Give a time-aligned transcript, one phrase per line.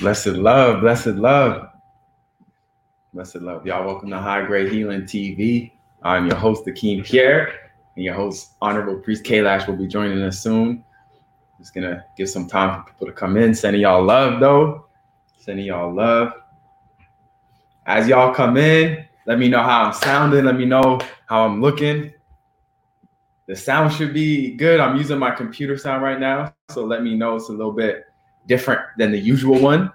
[0.00, 1.68] Blessed love, blessed love.
[3.12, 3.64] Blessed love.
[3.64, 5.70] Y'all welcome to High Grade Healing TV.
[6.02, 10.40] I'm your host, Akeem Pierre, and your host, Honorable Priest Kailash, will be joining us
[10.40, 10.84] soon.
[11.60, 13.54] Just gonna give some time for people to come in.
[13.54, 14.86] Sending y'all love though.
[15.38, 16.32] Sending y'all love.
[17.86, 20.44] As y'all come in, let me know how I'm sounding.
[20.44, 22.12] Let me know how I'm looking.
[23.46, 24.80] The sound should be good.
[24.80, 26.52] I'm using my computer sound right now.
[26.70, 28.06] So let me know it's a little bit
[28.46, 29.92] different than the usual one.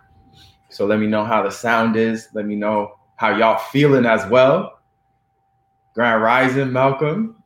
[0.70, 2.30] So let me know how the sound is.
[2.34, 4.80] Let me know how y'all feeling as well.
[5.94, 7.44] Grand Rising, Malcolm,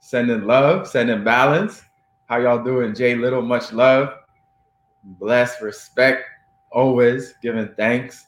[0.00, 1.82] sending love, sending balance.
[2.26, 2.94] How y'all doing?
[2.94, 4.10] Jay Little, much love.
[5.02, 6.24] Bless, respect,
[6.70, 8.26] always giving thanks,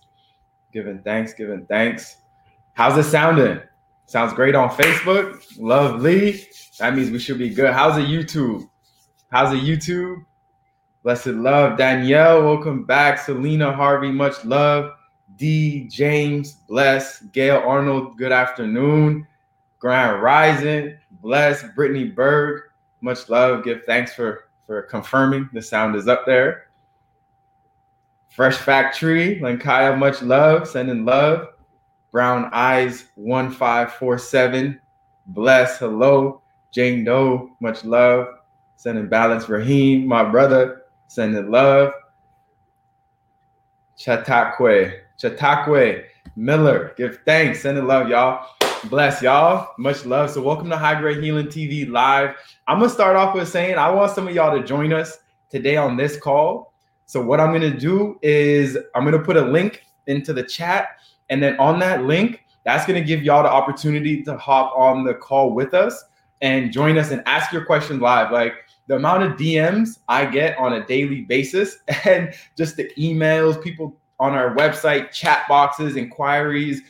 [0.73, 2.17] giving thanks, giving thanks.
[2.73, 3.61] How's it sounding?
[4.07, 5.45] Sounds great on Facebook.
[5.59, 6.47] Lovely.
[6.79, 7.73] That means we should be good.
[7.73, 8.69] How's it YouTube?
[9.31, 10.25] How's it YouTube?
[11.03, 11.77] Blessed love.
[11.77, 13.19] Danielle, welcome back.
[13.19, 14.93] Selena Harvey, much love.
[15.35, 15.89] D.
[15.89, 17.23] James, bless.
[17.33, 19.27] Gail Arnold, good afternoon.
[19.81, 21.65] Grand Rising, bless.
[21.75, 22.63] Brittany Berg,
[23.01, 23.65] much love.
[23.65, 26.69] Give thanks for, for confirming the sound is up there.
[28.29, 30.69] Fresh Factory, Lankaya, much love.
[30.69, 31.49] Sending love.
[32.13, 34.81] Brown Eyes, 1547,
[35.27, 35.79] bless.
[35.79, 36.43] Hello.
[36.71, 38.29] Jane Doe, much love.
[38.77, 39.49] Sending balance.
[39.49, 40.82] Raheem, my brother,
[41.13, 41.93] sending love.
[43.99, 46.05] Chatakwe, Chatakwe,
[46.37, 48.49] Miller, give thanks, sending love, y'all.
[48.85, 49.75] Bless y'all.
[49.77, 50.31] Much love.
[50.31, 52.35] So, welcome to High Grade Healing TV Live.
[52.67, 55.19] I'm gonna start off with saying I want some of y'all to join us
[55.51, 56.73] today on this call.
[57.05, 60.97] So, what I'm gonna do is I'm gonna put a link into the chat,
[61.29, 65.13] and then on that link, that's gonna give y'all the opportunity to hop on the
[65.13, 66.05] call with us
[66.41, 68.33] and join us and ask your questions live.
[68.33, 68.55] Like
[68.87, 73.97] the amount of DMs I get on a daily basis and just the emails, people
[74.21, 76.83] on our website, chat boxes, inquiries,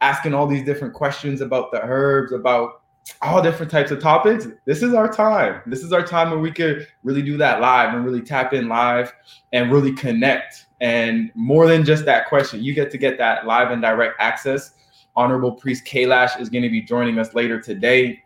[0.00, 2.82] asking all these different questions about the herbs, about
[3.22, 4.46] all different types of topics.
[4.66, 5.62] This is our time.
[5.66, 8.68] This is our time where we could really do that live and really tap in
[8.68, 9.12] live
[9.52, 10.66] and really connect.
[10.80, 14.72] And more than just that question, you get to get that live and direct access.
[15.16, 18.22] Honorable Priest Kailash is going to be joining us later today.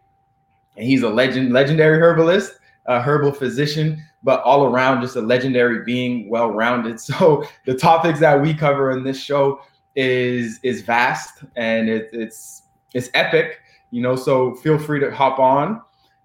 [0.76, 2.57] And he's a legend, legendary herbalist
[2.88, 6.98] a herbal physician, but all around just a legendary being, well rounded.
[7.08, 9.60] So the topics that we cover in this show
[9.94, 12.62] is is vast and it, it's
[12.94, 13.60] it's epic,
[13.90, 14.16] you know.
[14.16, 15.80] So feel free to hop on.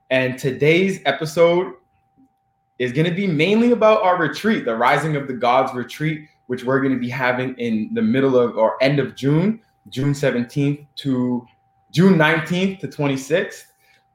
[0.10, 1.74] And today's episode
[2.80, 6.64] is going to be mainly about our retreat, the Rising of the Gods retreat, which
[6.64, 9.60] we're going to be having in the middle of or end of June,
[9.90, 11.46] June 17th to
[11.92, 13.66] June 19th to 26th.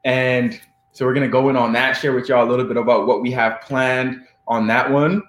[0.05, 0.59] And
[0.99, 3.21] so we're gonna go in on that, share with y'all a little bit about what
[3.21, 5.23] we have planned on that one.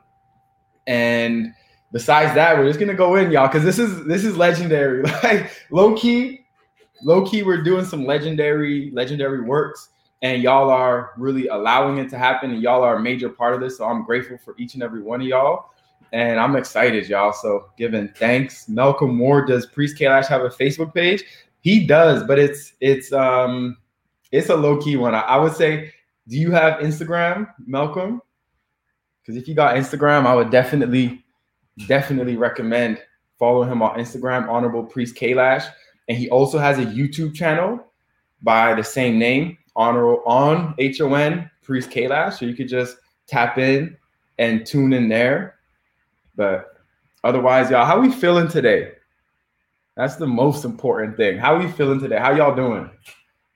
[0.88, 1.54] And
[1.92, 5.04] besides that, we're just gonna go in, y'all, because this is this is legendary.
[5.22, 6.44] Like low key,
[7.04, 9.91] low key, we're doing some legendary, legendary works,
[10.22, 13.60] and y'all are really allowing it to happen, and y'all are a major part of
[13.60, 13.78] this.
[13.78, 15.66] So I'm grateful for each and every one of y'all.
[16.12, 17.32] And I'm excited, y'all.
[17.32, 18.69] So giving thanks.
[18.69, 21.22] Malcolm Moore, does Priest Kailash have a Facebook page?
[21.60, 23.76] He does, but it's it's um
[24.33, 25.15] it's a low key one.
[25.15, 25.93] I, I would say,
[26.29, 28.23] do you have Instagram, Malcolm?
[29.21, 31.25] Because if you got Instagram, I would definitely,
[31.87, 33.01] definitely recommend
[33.39, 35.69] following him on Instagram, Honorable Priest Kailash.
[36.09, 37.93] And he also has a YouTube channel
[38.43, 42.39] by the same name, Honorable on H O N Priest Kailash.
[42.39, 43.97] So you could just tap in
[44.39, 45.57] and tune in there.
[46.37, 46.75] But
[47.25, 48.93] otherwise, y'all, how we feeling today?
[49.97, 51.39] That's the most important thing.
[51.39, 52.19] How we feeling today?
[52.19, 52.91] How y'all doing?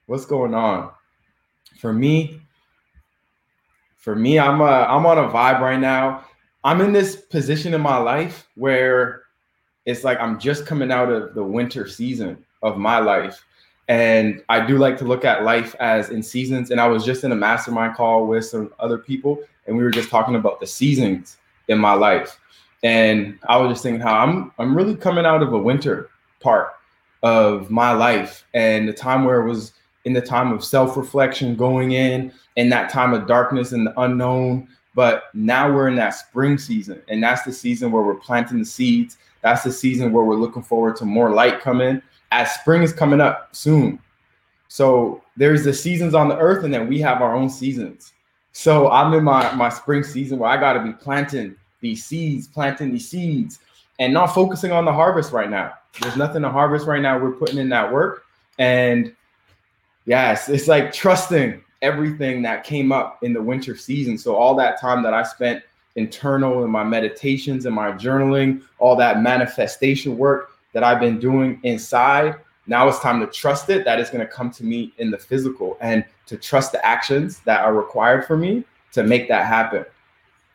[0.05, 0.91] What's going on?
[1.77, 2.41] For me,
[3.97, 6.25] for me, I'm a, I'm on a vibe right now.
[6.63, 9.23] I'm in this position in my life where
[9.85, 13.45] it's like I'm just coming out of the winter season of my life.
[13.87, 16.71] And I do like to look at life as in seasons.
[16.71, 19.91] And I was just in a mastermind call with some other people, and we were
[19.91, 21.37] just talking about the seasons
[21.67, 22.39] in my life.
[22.83, 26.09] And I was just thinking how I'm I'm really coming out of a winter
[26.39, 26.73] part
[27.21, 29.73] of my life and the time where it was
[30.05, 34.67] in the time of self-reflection going in in that time of darkness and the unknown.
[34.93, 38.65] But now we're in that spring season and that's the season where we're planting the
[38.65, 39.17] seeds.
[39.41, 43.21] That's the season where we're looking forward to more light coming as spring is coming
[43.21, 43.99] up soon.
[44.67, 48.13] So there's the seasons on the earth and then we have our own seasons.
[48.53, 52.47] So i'm in my my spring season where i got to be planting these seeds
[52.47, 53.59] planting these seeds
[53.99, 55.73] and not focusing on the harvest right now.
[56.01, 57.17] There's nothing to harvest right now.
[57.17, 58.25] We're putting in that work
[58.59, 59.15] and
[60.05, 64.17] Yes, it's like trusting everything that came up in the winter season.
[64.17, 65.63] So all that time that I spent
[65.95, 71.59] internal in my meditations and my journaling, all that manifestation work that I've been doing
[71.63, 72.35] inside.
[72.67, 75.17] Now it's time to trust it that it's going to come to me in the
[75.17, 79.85] physical and to trust the actions that are required for me to make that happen.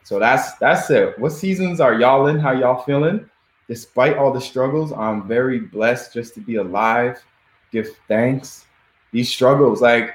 [0.03, 1.19] So that's that's it.
[1.19, 2.39] What seasons are y'all in?
[2.39, 3.29] How y'all feeling?
[3.69, 7.23] Despite all the struggles, I'm very blessed just to be alive.
[7.71, 8.67] Give thanks.
[9.13, 10.15] These struggles, like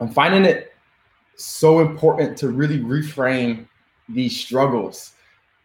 [0.00, 0.74] I'm finding it
[1.36, 3.66] so important to really reframe
[4.08, 5.12] these struggles,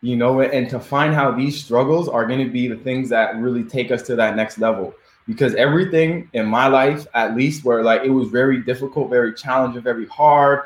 [0.02, 3.36] you know, and to find how these struggles are going to be the things that
[3.38, 4.94] really take us to that next level.
[5.28, 9.82] Because everything in my life, at least, where like it was very difficult, very challenging,
[9.82, 10.64] very hard,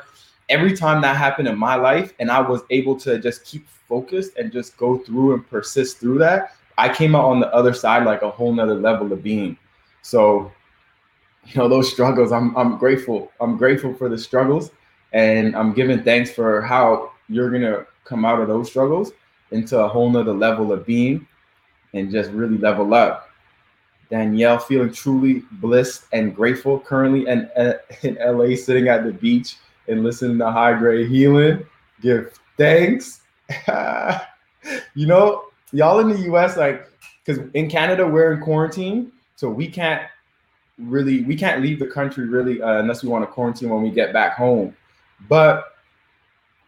[0.48, 4.36] every time that happened in my life and I was able to just keep focused
[4.36, 8.04] and just go through and persist through that, I came out on the other side
[8.04, 9.56] like a whole nother level of being.
[10.02, 10.52] So,
[11.54, 13.30] you know, those struggles, I'm I'm grateful.
[13.40, 14.70] I'm grateful for the struggles
[15.12, 19.12] and I'm giving thanks for how you're gonna come out of those struggles
[19.50, 21.26] into a whole nother level of being
[21.94, 23.30] and just really level up.
[24.10, 27.50] Danielle feeling truly blessed and grateful currently in,
[28.02, 29.56] in LA sitting at the beach
[29.88, 31.64] and listening to high grade healing.
[32.00, 33.22] Give thanks.
[34.94, 36.88] you know, y'all in the US, like,
[37.24, 39.10] because in Canada, we're in quarantine.
[39.34, 40.02] So we can't
[40.78, 43.90] really, we can't leave the country really uh, unless we want to quarantine when we
[43.90, 44.74] get back home.
[45.28, 45.76] But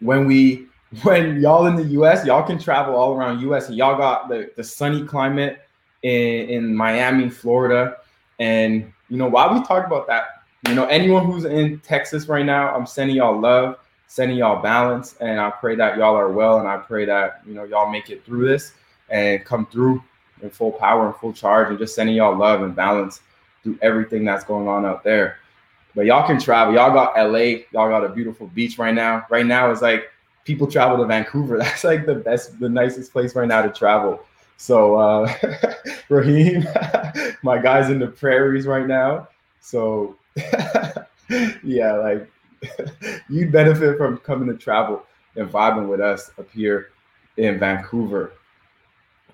[0.00, 0.66] when we,
[1.02, 4.50] when y'all in the US, y'all can travel all around US and y'all got the,
[4.56, 5.60] the sunny climate
[6.02, 7.96] in, in Miami, Florida.
[8.38, 12.44] And, you know, while we talk about that, you know, anyone who's in Texas right
[12.44, 13.78] now, I'm sending y'all love,
[14.08, 17.54] sending y'all balance, and I pray that y'all are well, and I pray that you
[17.54, 18.72] know y'all make it through this
[19.08, 20.02] and come through
[20.42, 23.20] in full power and full charge, and just sending y'all love and balance
[23.62, 25.38] through everything that's going on out there.
[25.94, 26.74] But y'all can travel.
[26.74, 27.62] Y'all got LA.
[27.72, 29.26] Y'all got a beautiful beach right now.
[29.30, 30.10] Right now, it's like
[30.44, 31.58] people travel to Vancouver.
[31.62, 34.20] That's like the best, the nicest place right now to travel.
[34.56, 35.32] So, uh,
[36.08, 36.64] Raheem,
[37.42, 39.28] my guy's in the prairies right now.
[39.60, 40.16] So
[41.68, 42.30] yeah, like
[43.28, 45.04] you'd benefit from coming to travel
[45.36, 46.90] and vibing with us up here
[47.36, 48.32] in Vancouver.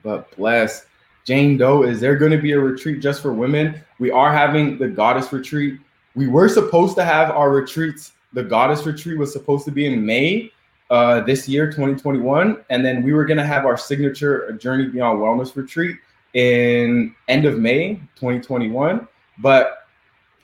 [0.03, 0.87] But bless.
[1.25, 3.81] Jane Doe, is there going to be a retreat just for women?
[3.99, 5.81] We are having the goddess retreat.
[6.15, 8.13] We were supposed to have our retreats.
[8.35, 10.53] The goddess retreat was supposed to be in May
[10.91, 12.63] uh, this year, 2021.
[12.69, 15.97] And then we were going to have our signature Journey Beyond Wellness retreat
[16.35, 19.09] in end of May, 2021.
[19.39, 19.89] But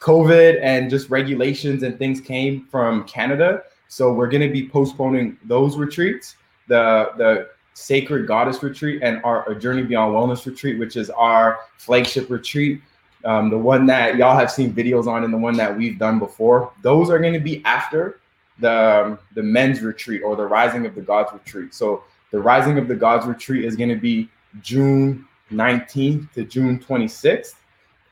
[0.00, 3.64] COVID and just regulations and things came from Canada.
[3.88, 6.36] So we're going to be postponing those retreats,
[6.68, 7.50] the the
[7.80, 12.82] Sacred Goddess Retreat and our Journey Beyond Wellness Retreat, which is our flagship retreat,
[13.24, 16.18] um, the one that y'all have seen videos on and the one that we've done
[16.18, 16.72] before.
[16.82, 18.20] Those are going to be after
[18.58, 21.72] the um, the men's retreat or the Rising of the Gods retreat.
[21.74, 24.28] So the Rising of the Gods retreat is going to be
[24.60, 27.54] June 19th to June 26th.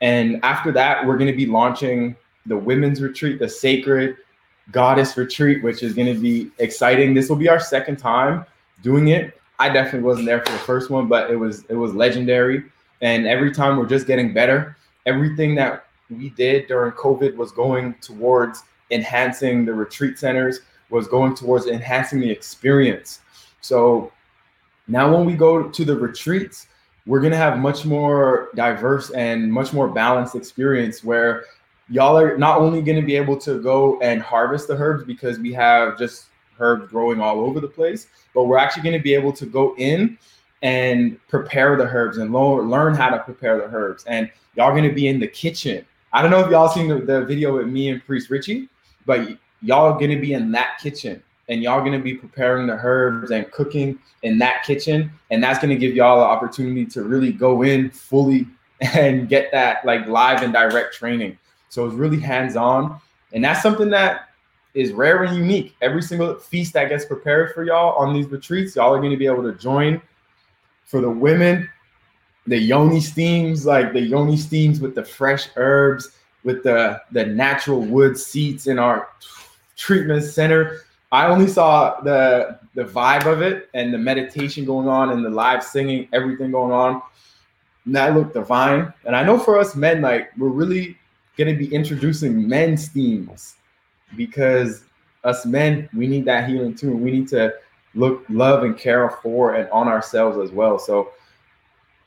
[0.01, 4.17] And after that, we're going to be launching the women's retreat, the sacred
[4.71, 7.13] goddess retreat, which is going to be exciting.
[7.13, 8.45] This will be our second time
[8.81, 9.38] doing it.
[9.59, 12.63] I definitely wasn't there for the first one, but it was it was legendary.
[13.01, 14.75] And every time we're just getting better.
[15.05, 21.35] Everything that we did during COVID was going towards enhancing the retreat centers, was going
[21.35, 23.21] towards enhancing the experience.
[23.61, 24.11] So
[24.87, 26.67] now when we go to the retreats,
[27.05, 31.45] we're to have much more diverse and much more balanced experience where
[31.89, 35.53] y'all are not only to be able to go and harvest the herbs because we
[35.53, 36.25] have just
[36.59, 39.75] herbs growing all over the place, but we're actually going to be able to go
[39.77, 40.17] in
[40.61, 44.03] and prepare the herbs and learn how to prepare the herbs.
[44.05, 45.85] And y'all going to be in the kitchen.
[46.11, 48.67] I don't know if y'all seen the, the video with me and Priest Richie,
[49.05, 52.73] but y'all going to be in that kitchen and y'all going to be preparing the
[52.73, 57.03] herbs and cooking in that kitchen and that's going to give y'all the opportunity to
[57.03, 58.47] really go in fully
[58.81, 61.37] and get that like live and direct training
[61.69, 62.99] so it's really hands-on
[63.33, 64.28] and that's something that
[64.79, 68.75] is rare and unique every single feast that gets prepared for y'all on these retreats
[68.75, 70.01] y'all are going to be able to join
[70.85, 71.69] for the women
[72.47, 76.11] the yoni steams like the yoni steams with the fresh herbs
[76.43, 79.09] with the the natural wood seats in our
[79.75, 80.81] treatment center
[81.11, 85.29] I only saw the the vibe of it and the meditation going on and the
[85.29, 87.01] live singing, everything going on.
[87.85, 88.93] And that looked divine.
[89.05, 90.97] And I know for us men, like we're really
[91.35, 93.55] gonna be introducing men's themes
[94.15, 94.83] because
[95.23, 96.95] us men, we need that healing too.
[96.95, 97.53] We need to
[97.95, 100.79] look, love, and care for and on ourselves as well.
[100.79, 101.11] So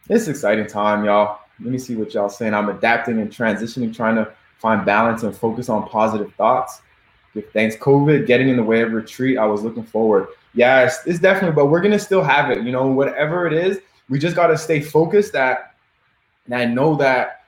[0.09, 1.40] it's exciting time, y'all.
[1.61, 2.54] Let me see what y'all saying.
[2.54, 6.82] I'm adapting and transitioning, trying to find balance and focus on positive thoughts
[7.40, 7.76] thanks.
[7.76, 9.38] COVID getting in the way of retreat.
[9.38, 10.28] I was looking forward.
[10.54, 12.62] Yes, it's definitely, but we're gonna still have it.
[12.62, 15.32] You know, whatever it is, we just gotta stay focused.
[15.32, 15.75] That
[16.44, 17.44] and I know that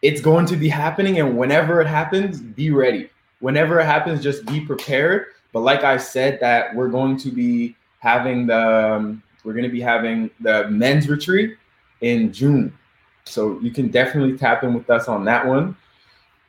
[0.00, 3.10] it's going to be happening, and whenever it happens, be ready.
[3.40, 5.26] Whenever it happens, just be prepared.
[5.52, 9.70] But like I said, that we're going to be having the um, we're going to
[9.70, 11.56] be having the men's retreat
[12.00, 12.76] in June.
[13.24, 15.76] So you can definitely tap in with us on that one.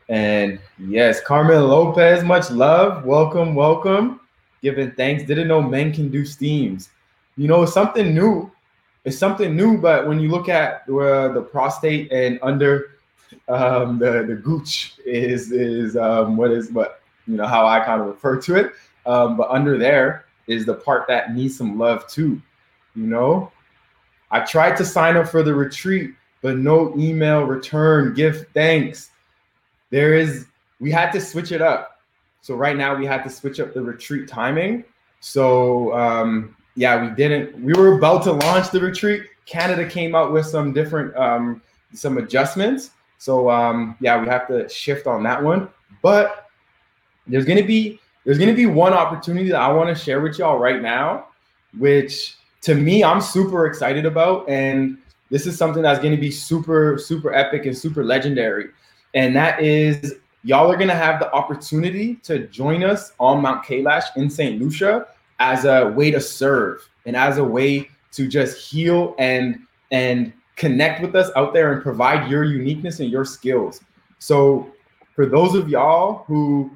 [0.07, 3.05] And yes, Carmen Lopez, much love.
[3.05, 4.19] Welcome, welcome.
[4.61, 5.23] Giving thanks.
[5.23, 6.89] Didn't know men can do steams.
[7.37, 8.51] You know, it's something new.
[9.05, 12.95] It's something new, but when you look at uh, the prostate and under
[13.49, 18.01] um, the the gooch is is um, what is what you know how I kind
[18.01, 18.73] of refer to it.
[19.05, 22.41] Um, but under there is the part that needs some love too.
[22.95, 23.51] You know,
[24.31, 28.13] I tried to sign up for the retreat, but no email return.
[28.13, 29.11] Give thanks.
[29.89, 30.47] There is,
[30.79, 31.99] we had to switch it up.
[32.41, 34.83] So right now we had to switch up the retreat timing.
[35.19, 37.61] So um, yeah, we didn't.
[37.61, 39.23] We were about to launch the retreat.
[39.45, 41.61] Canada came out with some different, um,
[41.93, 42.91] some adjustments.
[43.19, 45.69] So um, yeah, we have to shift on that one.
[46.01, 46.47] But
[47.27, 50.57] there's gonna be there's gonna be one opportunity that I want to share with y'all
[50.57, 51.27] right now,
[51.77, 54.49] which to me, I'm super excited about.
[54.49, 54.97] And
[55.29, 58.69] this is something that's to be super, super epic and super legendary.
[59.13, 64.05] And that is y'all are to have the opportunity to join us on Mount Kailash
[64.15, 64.61] in St.
[64.61, 65.07] Lucia
[65.39, 69.59] as a way to serve and as a way to just heal and
[69.91, 73.81] and connect with us out there and provide your uniqueness and your skills.
[74.19, 74.71] So
[75.15, 76.69] for those of y'all who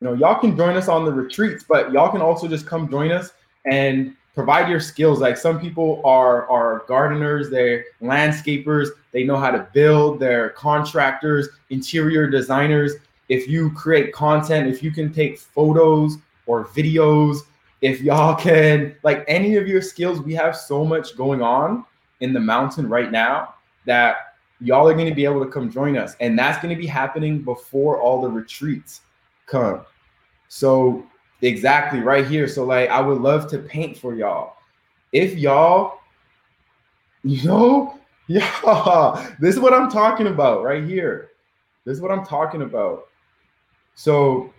[0.00, 2.90] you know y'all can join us on the retreats, but y'all can also just come
[2.90, 3.32] join us
[3.70, 5.20] and provide your skills.
[5.20, 11.48] Like some people are are gardeners they're landscapers they know how to build they're contractors
[11.70, 12.94] interior designers.
[13.28, 17.38] If you create content if you can take photos or videos
[17.80, 21.84] if y'all can like any of your skills we have so much going on
[22.22, 25.96] in the mountain right now that y'all are going to be able to come join
[25.96, 29.02] us and that's going to be happening before all the retreats
[29.46, 29.84] come
[30.48, 31.06] so
[31.42, 32.46] Exactly, right here.
[32.46, 34.54] So like I would love to paint for y'all.
[35.12, 35.98] If y'all,
[37.24, 37.98] you know,
[38.28, 41.30] yeah, this is what I'm talking about right here.
[41.84, 43.08] This is what I'm talking about.
[43.96, 44.54] So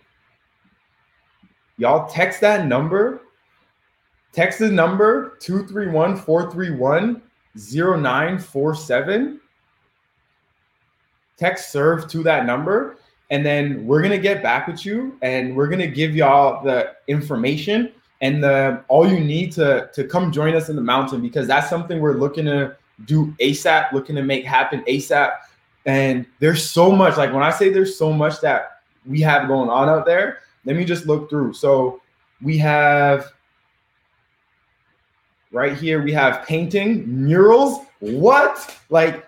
[1.77, 3.21] y'all text that number.
[4.33, 7.21] Text the number 231 431
[7.55, 9.39] 0947.
[11.37, 12.97] Text serve to that number
[13.33, 17.91] and then we're gonna get back with you and we're gonna give y'all the information
[18.21, 21.67] and the all you need to to come join us in the mountain because that's
[21.67, 25.31] something we're looking to do ASAP, looking to make happen ASAP.
[25.87, 29.67] And there's so much, like when I say there's so much that we have going
[29.67, 31.53] on out there, let me just look through.
[31.53, 32.01] So
[32.39, 33.32] we have
[35.53, 37.85] right here, we have painting, murals.
[37.99, 38.77] What?
[38.89, 39.25] Like,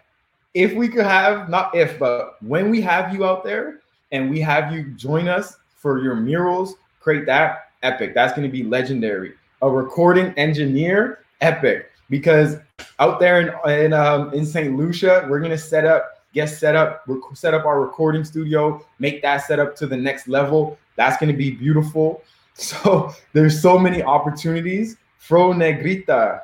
[0.53, 3.79] if we could have, not if, but when we have you out there,
[4.11, 8.13] and we have you join us for your murals, create that epic.
[8.13, 9.33] That's going to be legendary.
[9.61, 11.91] A recording engineer, epic.
[12.09, 12.57] Because
[12.99, 14.75] out there in in, um, in St.
[14.75, 17.03] Lucia, we're going to set up, get set up,
[17.33, 20.77] set up our recording studio, make that set up to the next level.
[20.95, 22.23] That's going to be beautiful.
[22.57, 24.95] So there's so many opportunities.
[25.27, 26.41] Fro Negrita.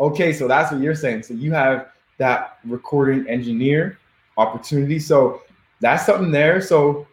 [0.00, 1.22] Okay, so that's what you're saying.
[1.22, 3.98] So you have that recording engineer
[4.38, 4.98] opportunity.
[4.98, 5.42] So
[5.80, 6.62] that's something there.
[6.62, 7.06] So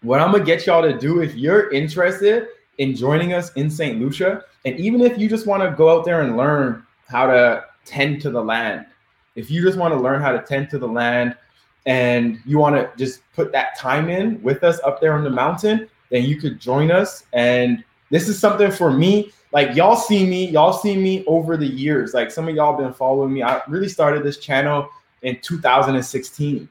[0.00, 4.00] what I'm gonna get y'all to do if you're interested in joining us in St.
[4.00, 7.66] Lucia, and even if you just want to go out there and learn how to
[7.84, 8.86] tend to the land,
[9.34, 11.36] if you just want to learn how to tend to the land
[11.84, 15.30] and you want to just put that time in with us up there on the
[15.30, 17.26] mountain, then you could join us.
[17.34, 19.32] And this is something for me.
[19.52, 22.14] Like y'all see me, y'all see me over the years.
[22.14, 23.42] Like some of y'all been following me.
[23.42, 24.88] I really started this channel
[25.22, 26.68] in 2016.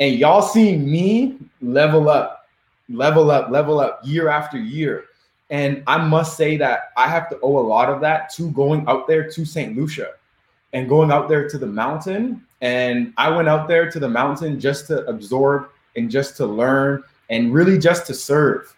[0.00, 2.40] And y'all see me level up
[2.90, 5.04] level up, level up year after year.
[5.50, 8.84] And I must say that I have to owe a lot of that to going
[8.86, 9.76] out there to St.
[9.76, 10.12] Lucia
[10.72, 12.44] and going out there to the mountain.
[12.60, 17.02] And I went out there to the mountain just to absorb and just to learn
[17.30, 18.74] and really just to serve.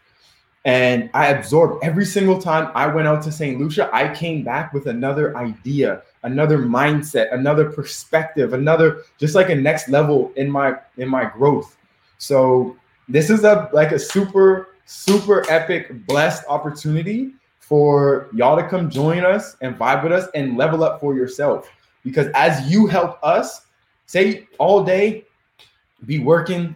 [0.64, 3.58] And I absorbed every single time I went out to St.
[3.58, 9.54] Lucia, I came back with another idea, another mindset, another perspective, another just like a
[9.54, 11.76] next level in my in my growth.
[12.18, 12.76] So
[13.08, 19.24] this is a like a super super epic blessed opportunity for y'all to come join
[19.24, 21.68] us and vibe with us and level up for yourself
[22.04, 23.66] because as you help us
[24.06, 25.24] say all day
[26.06, 26.74] be working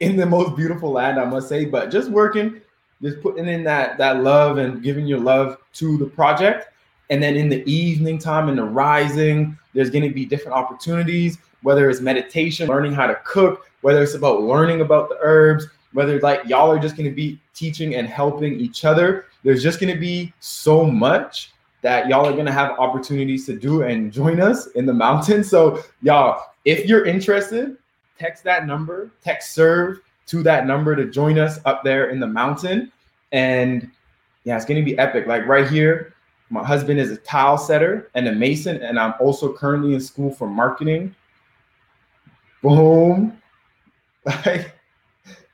[0.00, 2.60] in the most beautiful land, I must say, but just working,
[3.02, 6.72] just putting in that that love and giving your love to the project.
[7.10, 11.38] And then in the evening time, in the rising, there's going to be different opportunities,
[11.62, 16.14] whether it's meditation, learning how to cook, whether it's about learning about the herbs, whether
[16.14, 19.26] it's like y'all are just going to be teaching and helping each other.
[19.42, 23.56] There's just going to be so much that y'all are going to have opportunities to
[23.56, 25.48] do and join us in the mountains.
[25.48, 27.78] So, y'all, if you're interested,
[28.18, 32.26] text that number, text serve to that number to join us up there in the
[32.26, 32.92] mountain.
[33.32, 33.90] And
[34.44, 35.26] yeah, it's going to be epic.
[35.26, 36.14] Like right here,
[36.50, 40.30] my husband is a tile setter and a mason, and I'm also currently in school
[40.30, 41.14] for marketing.
[42.62, 43.34] Boom.
[44.44, 44.74] Like,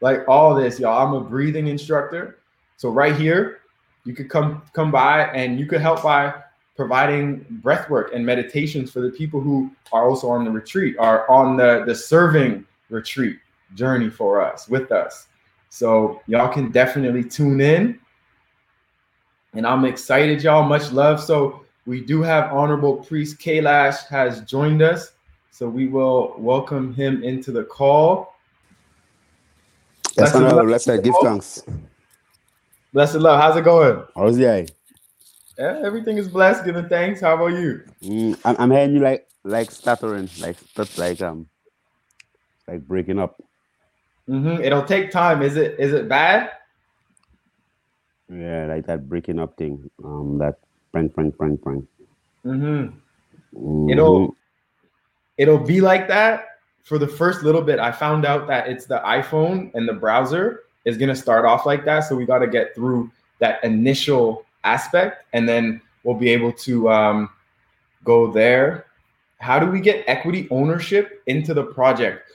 [0.00, 1.06] like all this, y'all.
[1.06, 2.40] I'm a breathing instructor.
[2.76, 3.60] So right here,
[4.04, 6.34] you could come come by and you could help by
[6.74, 11.28] providing breath work and meditations for the people who are also on the retreat, are
[11.30, 13.38] on the, the serving retreat
[13.74, 15.26] journey for us with us.
[15.68, 17.98] So y'all can definitely tune in.
[19.54, 20.64] And I'm excited, y'all.
[20.64, 21.20] Much love.
[21.20, 25.12] So we do have Honorable Priest Kailash has joined us.
[25.50, 28.34] So we will welcome him into the call.
[30.16, 31.62] Yes, Honorable, let's give thanks.
[32.92, 33.40] Blessed love.
[33.40, 34.04] How's it going?
[34.14, 34.72] How's it?
[35.58, 36.64] Yeah, everything is blessed.
[36.64, 37.20] Giving thanks.
[37.20, 37.82] How about you?
[38.02, 41.48] Mm, I'm, I'm hearing you like like stuttering, like stuff like um
[42.66, 43.40] like breaking up.
[44.28, 44.62] Mm-hmm.
[44.62, 45.42] It'll take time.
[45.42, 46.50] Is it is it bad?
[48.28, 49.90] Yeah, like that breaking up thing.
[50.02, 50.58] Um, that
[50.92, 51.86] prank, prank, prank, prank.
[52.44, 52.98] Mm-hmm.
[53.56, 53.90] Mm-hmm.
[53.90, 54.36] It'll
[55.36, 56.46] it'll be like that
[56.82, 57.78] for the first little bit.
[57.78, 61.84] I found out that it's the iPhone and the browser is gonna start off like
[61.84, 62.00] that.
[62.00, 66.88] So we got to get through that initial aspect, and then we'll be able to
[66.88, 67.30] um,
[68.04, 68.86] go there.
[69.38, 72.30] How do we get equity ownership into the project?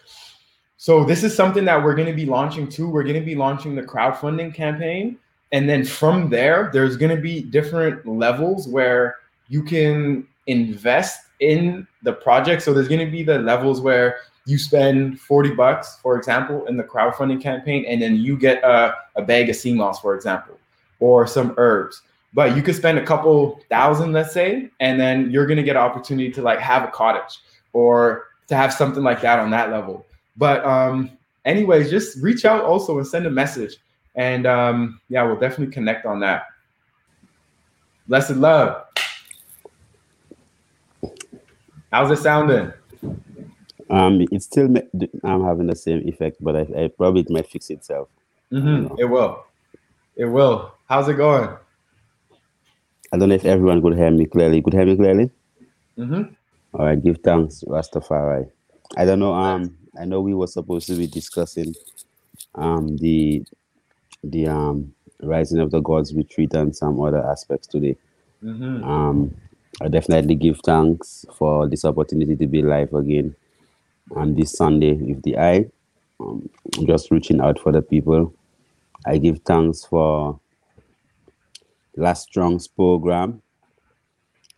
[0.82, 2.88] So this is something that we're going to be launching too.
[2.88, 5.20] We're going to be launching the crowdfunding campaign,
[5.52, 9.18] and then from there, there's going to be different levels where
[9.50, 12.62] you can invest in the project.
[12.62, 16.78] So there's going to be the levels where you spend 40 bucks, for example, in
[16.78, 20.58] the crowdfunding campaign, and then you get a, a bag of sea moss, for example,
[21.02, 25.48] or some herbs but you could spend a couple thousand, let's say, and then you're
[25.48, 27.40] gonna get an opportunity to like have a cottage
[27.74, 30.06] or to have something like that on that level.
[30.38, 33.78] But um, anyways, just reach out also and send a message.
[34.16, 36.44] And um, yeah, we'll definitely connect on that.
[38.08, 38.86] Blessed love.
[41.92, 42.72] How's it sounding?
[43.90, 44.68] Um, it's still
[45.24, 48.10] I'm having the same effect, but I, I probably it might fix itself.
[48.52, 49.00] Mm-hmm.
[49.00, 49.46] It will.
[50.16, 50.74] It will.
[50.88, 51.50] How's it going?
[53.12, 54.62] I don't know if everyone could hear me clearly.
[54.62, 55.32] Could hear me clearly?
[55.98, 56.34] Mm-hmm.
[56.74, 58.50] All right, give thanks, Rastafari.
[58.98, 59.34] I don't know.
[59.34, 61.76] Um, I know we were supposed to be discussing
[62.56, 63.44] um the
[64.24, 67.96] the um rising of the gods retreat and some other aspects today.
[68.44, 68.84] Mm-hmm.
[68.84, 69.36] Um,
[69.82, 73.36] I definitely give thanks for this opportunity to be live again
[74.16, 75.66] on this Sunday with the eye.
[76.20, 76.50] Um,
[76.86, 78.34] just reaching out for the people.
[79.06, 80.40] I give thanks for
[81.96, 83.42] last strong's program.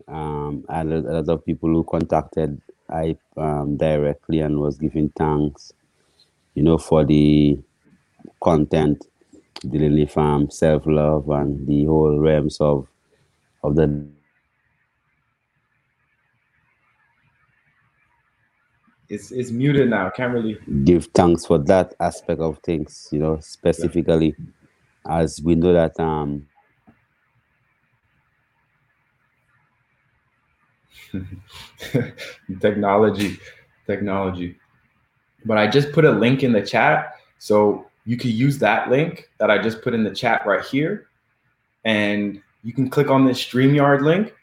[0.07, 5.73] Um, I a, lot of people who contacted I um, directly and was giving thanks,
[6.55, 7.59] you know, for the
[8.41, 9.05] content
[9.69, 12.87] dealing with um, self love and the whole realms of
[13.63, 14.07] of the
[19.11, 20.09] it's it's muted now.
[20.09, 25.19] Can't really give thanks for that aspect of things, you know, specifically yeah.
[25.21, 26.47] as we know that um
[32.59, 33.39] technology,
[33.85, 34.57] technology.
[35.45, 37.15] But I just put a link in the chat.
[37.39, 41.07] So you can use that link that I just put in the chat right here.
[41.83, 44.33] And you can click on this StreamYard link.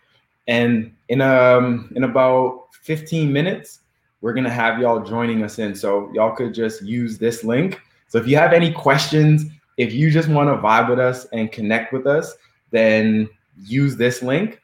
[0.47, 3.81] And in um in about 15 minutes,
[4.21, 5.75] we're gonna have y'all joining us in.
[5.75, 7.81] So y'all could just use this link.
[8.09, 9.45] So if you have any questions,
[9.77, 12.35] if you just want to vibe with us and connect with us,
[12.71, 13.29] then
[13.63, 14.61] use this link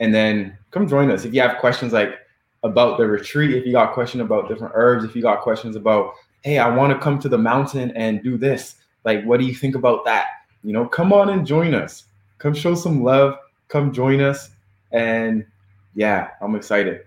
[0.00, 1.24] and then come join us.
[1.24, 2.14] If you have questions like
[2.62, 6.12] about the retreat, if you got questions about different herbs, if you got questions about,
[6.42, 9.54] hey, I want to come to the mountain and do this, like, what do you
[9.54, 10.26] think about that?
[10.62, 12.04] You know, come on and join us.
[12.38, 13.36] Come show some love.
[13.68, 14.50] Come join us.
[14.92, 15.46] And
[15.94, 17.02] yeah, I'm excited.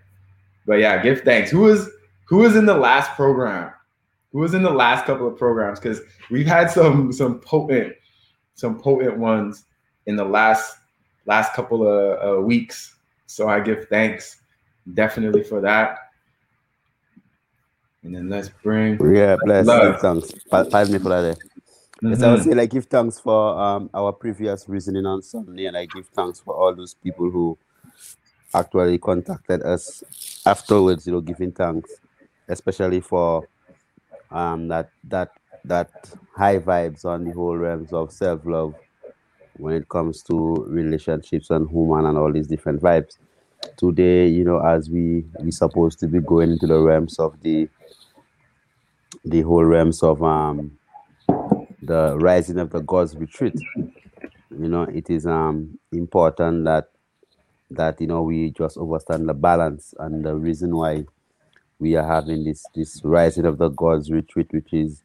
[0.66, 1.50] But yeah, give thanks.
[1.50, 1.90] Who is
[2.26, 3.72] who is in the last program?
[4.32, 5.80] Who was in the last couple of programs?
[5.80, 7.94] Because we've had some some potent,
[8.56, 9.64] some potent ones
[10.06, 10.78] in the last
[11.28, 12.96] last couple of uh, weeks.
[13.28, 14.42] So I give thanks
[14.94, 15.98] definitely for that.
[18.04, 19.68] And then let's bring Yeah, bless.
[19.68, 19.84] Love.
[19.84, 20.32] Give thanks.
[20.50, 21.38] Pardon me for that.
[22.02, 25.76] Yes, I would say like give thanks for um our previous reasoning on Sunday, and
[25.76, 27.58] I give thanks for all those people who
[28.54, 30.04] actually contacted us
[30.46, 31.06] afterwards.
[31.06, 31.90] You know, giving thanks,
[32.48, 33.48] especially for
[34.32, 35.32] um that that
[35.66, 35.90] that
[36.36, 38.76] high vibes on the whole realms of self love
[39.60, 43.18] when it comes to relationships and human and all these different vibes.
[43.78, 47.68] Today, you know, as we we supposed to be going into the realms of the
[49.26, 50.78] the whole realms of um
[51.82, 53.54] the rising of the gods retreat
[54.60, 56.86] you know it is um important that
[57.70, 61.04] that you know we just understand the balance and the reason why
[61.80, 65.04] we are having this this rising of the gods retreat which is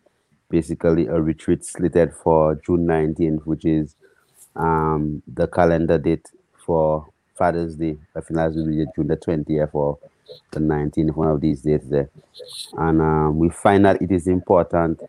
[0.48, 3.96] basically a retreat slated for june 19th which is
[4.56, 6.26] um the calendar date
[6.64, 9.98] for father's day i think that's be june the 20th or
[10.52, 12.10] the 19th one of these dates there
[12.78, 15.00] and um, we find that it is important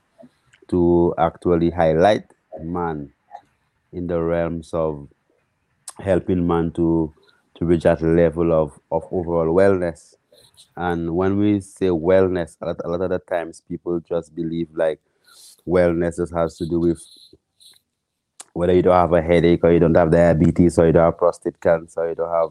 [0.68, 2.26] to actually highlight
[2.62, 3.12] man
[3.94, 5.08] in the realms of
[6.00, 7.14] helping man to
[7.56, 10.16] to reach that level of, of overall wellness.
[10.76, 14.70] And when we say wellness, a lot, a lot of the times people just believe
[14.74, 15.00] like
[15.68, 17.02] wellness just has to do with
[18.54, 21.18] whether you don't have a headache or you don't have diabetes or you don't have
[21.18, 22.50] prostate cancer or you don't have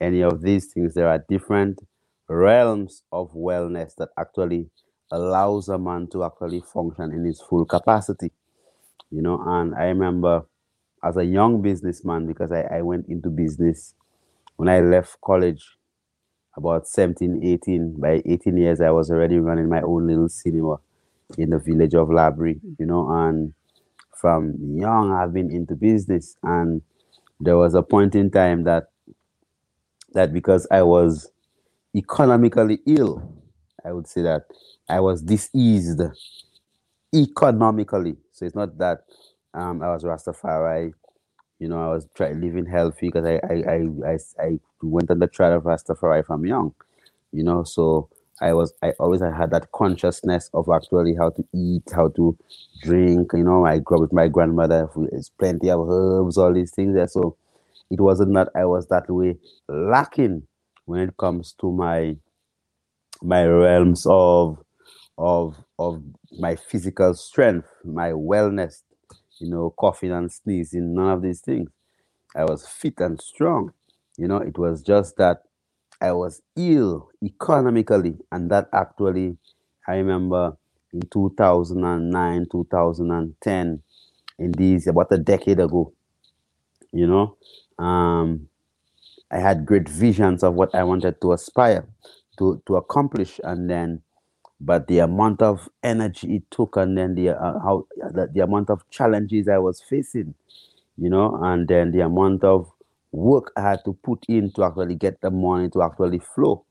[0.00, 0.94] any of these things.
[0.94, 1.80] There are different
[2.28, 4.68] realms of wellness that actually
[5.12, 8.32] allows a man to actually function in his full capacity.
[9.10, 10.44] You know, and I remember
[11.04, 13.94] as a young businessman, because I, I went into business
[14.56, 15.64] when I left college
[16.56, 18.00] about 17, 18.
[18.00, 20.78] By 18 years, I was already running my own little cinema
[21.38, 23.54] in the village of Laborie, you know, and
[24.24, 26.36] from young I've been into business.
[26.42, 26.80] And
[27.40, 28.84] there was a point in time that
[30.14, 31.30] that because I was
[31.96, 33.22] economically ill,
[33.84, 34.44] I would say that
[34.88, 36.00] I was diseased
[37.14, 38.16] economically.
[38.32, 39.00] So it's not that
[39.54, 40.94] um, I was Rastafari,
[41.60, 45.20] you know, I was try, living healthy because I, I, I, I, I went on
[45.20, 46.74] the trial of Rastafari from young,
[47.32, 51.84] you know, so I was, I always had that consciousness of actually how to eat,
[51.94, 52.36] how to
[52.82, 56.72] drink, you know, I grew up with my grandmother, there's plenty of herbs, all these
[56.72, 57.08] things there.
[57.08, 57.36] So
[57.90, 59.36] it wasn't that I was that way
[59.68, 60.44] lacking
[60.86, 62.16] when it comes to my
[63.22, 64.58] my realms of
[65.18, 66.02] of of
[66.38, 68.82] my physical strength, my wellness,
[69.40, 71.70] you know, coughing and sneezing, none of these things.
[72.36, 73.72] I was fit and strong.
[74.18, 75.42] You know, it was just that
[76.04, 79.38] I was ill economically, and that actually,
[79.88, 80.56] I remember
[80.94, 83.82] in 2009, 2010,
[84.40, 85.94] in these about a decade ago,
[86.92, 87.36] you know,
[87.84, 88.48] um,
[89.30, 91.86] I had great visions of what I wanted to aspire
[92.38, 94.02] to to accomplish, and then,
[94.60, 98.70] but the amount of energy it took, and then the uh, how the, the amount
[98.70, 100.34] of challenges I was facing,
[100.98, 102.72] you know, and then the amount of
[103.14, 106.66] work I had to put in to actually get the money to actually flow,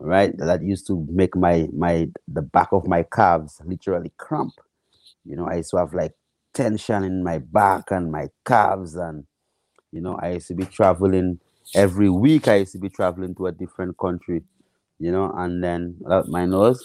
[0.00, 0.36] right?
[0.38, 4.54] That used to make my my the back of my calves literally cramp.
[5.24, 6.14] You know, I used to have like
[6.54, 9.24] tension in my back and my calves, and
[9.92, 11.40] you know, I used to be traveling
[11.74, 12.48] every week.
[12.48, 14.42] I used to be traveling to a different country,
[15.00, 15.96] you know, and then
[16.28, 16.82] my nose.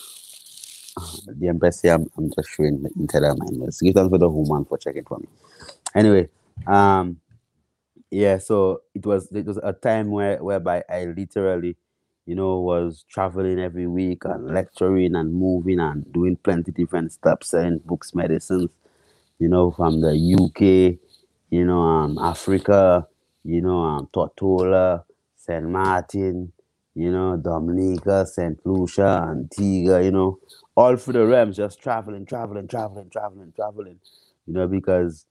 [1.28, 1.50] The
[1.84, 2.90] here, I'm, I'm just showing the
[3.32, 3.80] of my nose.
[3.82, 5.28] Give thanks for the woman for checking for me.
[5.96, 6.30] Anyway,
[6.68, 7.18] um,
[8.12, 11.76] yeah, so it was it was a time where whereby I literally,
[12.26, 17.44] you know, was traveling every week and lecturing and moving and doing plenty different stuff,
[17.44, 18.70] selling books, medicines,
[19.40, 21.00] you know, from the UK,
[21.50, 23.08] you know, um, Africa,
[23.44, 25.04] you know, um, Tortola,
[25.36, 26.52] Saint Martin,
[26.96, 30.40] you know, Dominica, Saint Lucia, Antigua, you know,
[30.76, 34.00] all through the realms, just traveling, traveling, traveling, traveling, traveling,
[34.46, 35.26] you know, because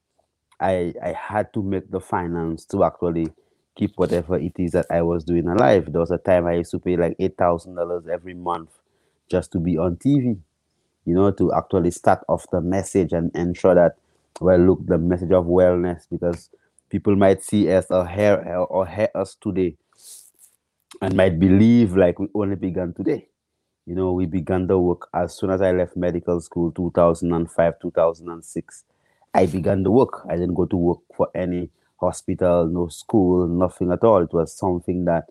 [0.61, 3.29] I I had to make the finance to actually
[3.75, 5.93] keep whatever it is that I was doing alive.
[5.93, 8.71] There was a time I used to pay like eight thousand dollars every month
[9.31, 10.39] just to be on TV,
[11.05, 13.97] you know, to actually start off the message and ensure that
[14.41, 16.51] well, look, the message of wellness because
[16.91, 18.37] people might see us or hear
[18.71, 19.77] or hear us today
[21.03, 23.29] and might believe like we only began today.
[23.87, 28.85] You know, we began the work as soon as I left medical school, 2005, 2006.
[29.37, 30.23] I began the work.
[30.29, 31.71] I didn't go to work for any
[32.01, 34.23] hospital, no school, nothing at all.
[34.23, 35.27] It was something that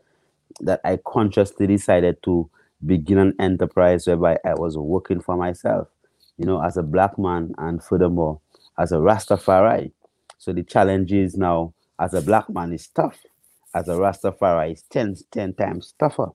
[0.62, 2.50] that I consciously decided to
[2.86, 5.90] begin an enterprise whereby I was working for myself,
[6.38, 8.42] you know, as a black man and furthermore
[8.80, 9.92] as a Rastafari.
[10.40, 13.20] So the challenge is now as a black man is tough.
[13.76, 16.30] As a Rastafari is 10, 10 times tougher,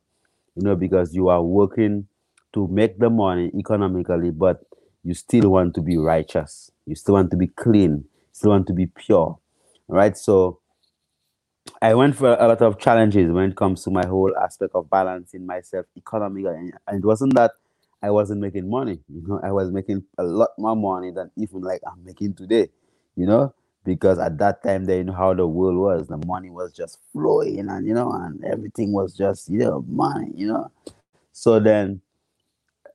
[0.56, 2.08] you know, because you are working
[2.54, 4.62] to make the money economically, but
[5.04, 6.70] you still want to be righteous.
[6.86, 8.04] You still want to be clean.
[8.32, 9.38] Still want to be pure,
[9.88, 10.16] right?
[10.16, 10.60] So
[11.82, 14.88] I went for a lot of challenges when it comes to my whole aspect of
[14.90, 17.52] balancing myself economically, and it wasn't that
[18.02, 19.00] I wasn't making money.
[19.08, 22.68] You know, I was making a lot more money than even like I'm making today.
[23.16, 26.08] You know, because at that time they know how the world was.
[26.08, 30.32] The money was just flowing, and you know, and everything was just you know money.
[30.34, 30.70] You know,
[31.32, 32.02] so then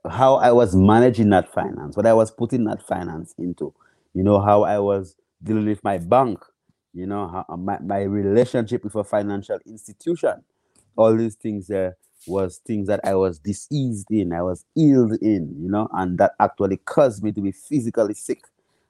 [0.09, 3.73] how I was managing that finance, what I was putting that finance into,
[4.13, 6.39] you know, how I was dealing with my bank,
[6.93, 10.43] you know, how, uh, my, my relationship with a financial institution,
[10.95, 15.55] all these things there was things that I was diseased in, I was ill in,
[15.59, 18.41] you know, and that actually caused me to be physically sick,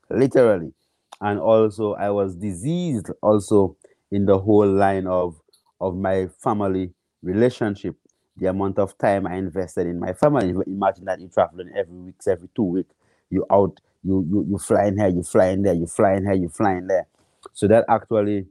[0.09, 0.73] literally.
[1.21, 3.77] And also I was diseased also
[4.11, 5.39] in the whole line of
[5.81, 7.95] of my family relationship
[8.37, 10.53] the amount of time I invested in my family.
[10.67, 12.93] Imagine that you're traveling every week, every two weeks.
[13.29, 16.87] You out, you you you flying here, you flying there, you flying here, you flying
[16.87, 17.07] there.
[17.53, 18.47] So that actually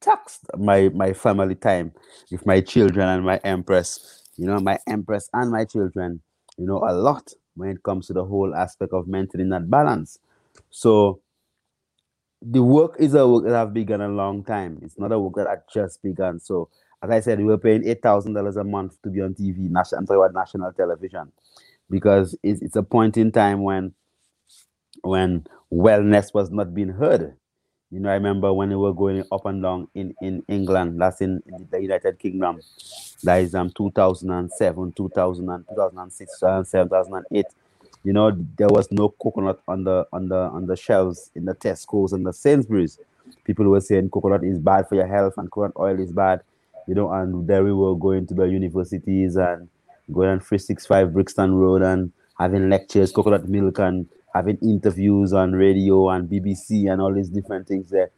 [0.00, 1.92] taxed my my family time
[2.30, 4.22] with my children and my empress.
[4.36, 6.20] You know, my empress and my children.
[6.56, 10.18] You know, a lot when it comes to the whole aspect of maintaining that balance.
[10.70, 11.20] So
[12.42, 14.78] the work is a work that I've begun a long time.
[14.82, 16.38] It's not a work that I just begun.
[16.40, 16.68] So
[17.04, 19.70] as I said, we were paying eight thousand dollars a month to be on TV.
[19.70, 21.30] National, I'm talking about national television,
[21.90, 23.92] because it's, it's a point in time when
[25.02, 27.36] when wellness was not being heard.
[27.90, 31.20] You know, I remember when we were going up and down in, in England, that's
[31.20, 32.60] in, in the United Kingdom.
[33.22, 37.46] That is um 2007, 2000, 2006, 2007, 2008.
[38.02, 41.54] You know, there was no coconut on the on the on the shelves in the
[41.54, 42.98] Tesco's and the Sainsbury's.
[43.44, 46.40] People were saying coconut is bad for your health and coconut oil is bad
[46.86, 49.68] you know, and there we were going to the universities and
[50.12, 56.10] going on 365 Brixton Road and having lectures, coconut milk, and having interviews on radio
[56.10, 58.10] and BBC and all these different things there.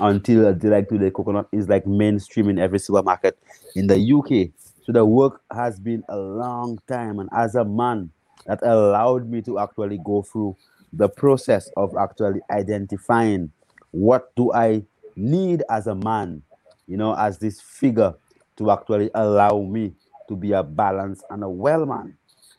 [0.00, 3.38] Until uh, like today, coconut is like mainstream in every supermarket
[3.74, 4.50] in the UK.
[4.84, 8.10] So the work has been a long time, and as a man,
[8.46, 10.56] that allowed me to actually go through
[10.92, 13.52] the process of actually identifying
[13.90, 14.84] what do I
[15.16, 16.42] need as a man
[16.90, 18.14] you know, as this figure
[18.58, 19.94] to actually allow me
[20.28, 22.18] to be a balanced and a well man.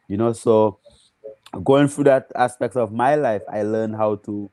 [0.10, 0.80] You know, so
[1.64, 4.52] going through that aspects of my life, I learned how to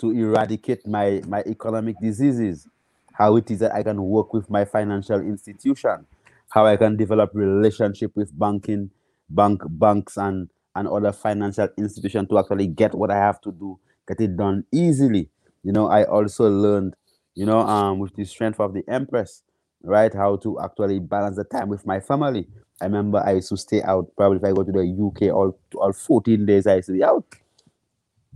[0.00, 2.68] to eradicate my my economic diseases,
[3.14, 6.06] how it is that I can work with my financial institution,
[6.50, 8.90] how I can develop relationship with banking,
[9.30, 13.78] bank banks and and other financial institutions to actually get what I have to do,
[14.08, 15.30] get it done easily.
[15.64, 16.94] You know, I also learned
[17.34, 19.42] you know, um, with the strength of the Empress,
[19.82, 20.12] right?
[20.12, 22.48] How to actually balance the time with my family.
[22.80, 24.10] I remember I used to stay out.
[24.16, 27.04] Probably if I go to the UK, all all 14 days I used to be
[27.04, 27.24] out.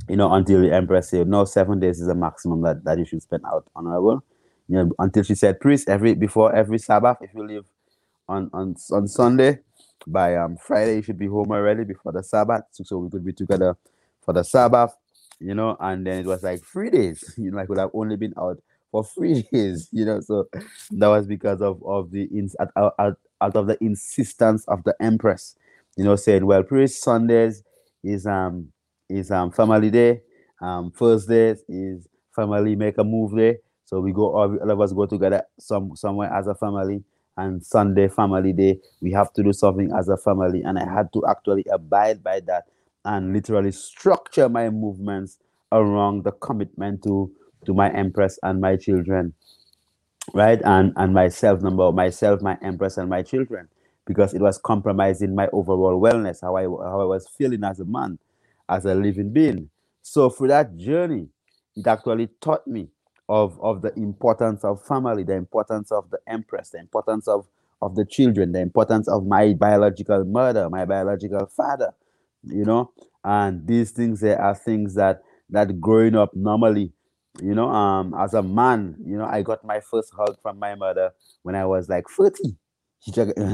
[0.09, 3.07] You know, until the Empress said, no, seven days is the maximum that, that you
[3.07, 4.23] should spend out, honorable.
[4.69, 7.65] You know, until she said, priest, every before every Sabbath, if you leave
[8.29, 9.61] on on on Sunday,
[10.07, 13.33] by um Friday you should be home already before the Sabbath, so we could be
[13.33, 13.77] together
[14.23, 14.95] for the Sabbath.
[15.41, 17.35] You know, and then it was like three days.
[17.39, 18.63] You know, I could have only been out
[18.95, 20.21] for three days, you know.
[20.21, 20.49] So
[20.93, 24.95] that was because of of the ins out, out, out of the insistence of the
[25.01, 25.57] empress,
[25.97, 27.65] you know, saying, well, priest Sundays
[28.05, 28.69] is um
[29.09, 30.21] is um family day,
[30.63, 33.57] um Thursdays is family make a move day.
[33.85, 37.03] So we go all, all of us go together some somewhere as a family
[37.37, 40.63] and Sunday family day, we have to do something as a family.
[40.63, 42.67] And I had to actually abide by that
[43.05, 45.39] and literally structure my movements
[45.73, 47.33] around the commitment to
[47.67, 49.33] to my empress and my children
[50.35, 50.61] right?
[50.65, 53.69] And and myself number myself my empress and my children
[54.07, 57.85] because it was compromising my overall wellness how i how i was feeling as a
[57.85, 58.19] man
[58.69, 59.71] as a living being.
[60.03, 61.29] So for that journey
[61.77, 62.89] it actually taught me
[63.29, 67.47] of of the importance of family the importance of the empress the importance of
[67.83, 71.95] of the children the importance of my biological mother my biological father
[72.45, 72.93] you know?
[73.25, 76.94] And these things there are things that that growing up normally
[77.43, 80.75] you know, um, as a man, you know, I got my first hug from my
[80.75, 82.57] mother when I was like 30.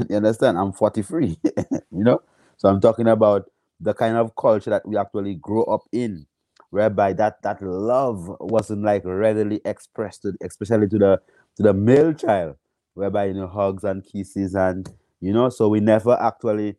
[0.09, 0.57] You understand?
[0.57, 1.37] I'm 43,
[1.91, 2.21] you know?
[2.57, 3.45] So I'm talking about
[3.79, 6.25] the kind of culture that we actually grow up in,
[6.69, 11.21] whereby that that love wasn't like readily expressed, to, especially to the
[11.57, 12.55] to the male child,
[12.93, 14.89] whereby you know hugs and kisses and
[15.19, 16.77] you know, so we never actually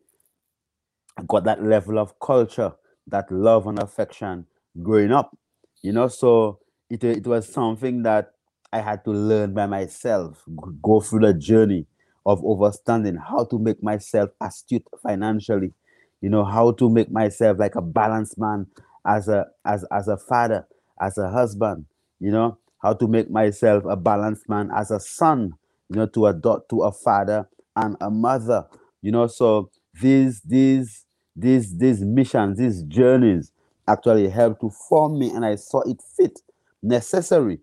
[1.27, 2.73] got that level of culture,
[3.07, 4.45] that love and affection
[4.81, 5.35] growing up,
[5.81, 6.07] you know.
[6.07, 6.59] So
[6.93, 8.31] it, it was something that
[8.71, 10.43] I had to learn by myself,
[10.81, 11.85] go through the journey
[12.25, 15.73] of understanding how to make myself astute financially,
[16.21, 18.67] you know, how to make myself like a balanced man
[19.05, 20.65] as a as as a father,
[21.01, 21.85] as a husband,
[22.19, 25.53] you know, how to make myself a balanced man as a son,
[25.89, 26.33] you know, to a
[26.69, 28.65] to a father and a mother,
[29.01, 29.27] you know.
[29.27, 29.69] So
[30.01, 33.51] these these these these missions, these journeys
[33.87, 36.39] actually helped to form me, and I saw it fit
[36.83, 37.59] necessary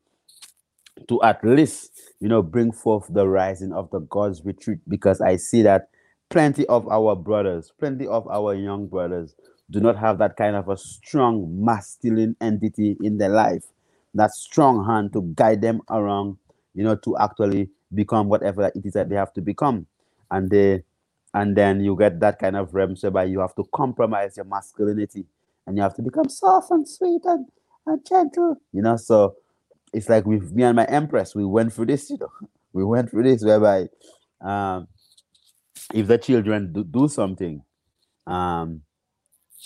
[1.08, 5.36] to at least you know bring forth the rising of the God's retreat because I
[5.36, 5.88] see that
[6.30, 9.34] plenty of our brothers, plenty of our young brothers
[9.70, 13.64] do not have that kind of a strong masculine entity in their life,
[14.14, 16.36] that strong hand to guide them around,
[16.74, 19.86] you know, to actually become whatever it is that they have to become.
[20.30, 20.84] And they
[21.34, 25.24] and then you get that kind of realm whereby you have to compromise your masculinity
[25.66, 27.46] and you have to become soft and sweet and,
[27.86, 28.96] and gentle, you know.
[28.96, 29.36] So
[29.92, 32.30] it's like with me and my empress, we went through this, you know,
[32.72, 33.88] we went through this whereby
[34.40, 34.88] um,
[35.92, 37.62] if the children do, do something,
[38.26, 38.82] um,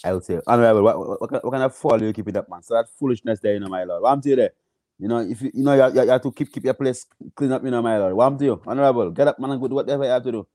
[0.04, 2.62] I would say, honorable, what, what, what, kind of fall you keep it up, man?
[2.62, 4.02] So that foolishness there, you know, my lord.
[4.02, 4.50] What I'm to you there?
[4.98, 7.06] You know, if you, you know, you, you, you, have to keep keep your place
[7.34, 8.14] clean up, you know, my lord.
[8.14, 10.32] What I'm to you, honorable, get up, man, and go do whatever you have to
[10.32, 10.46] do.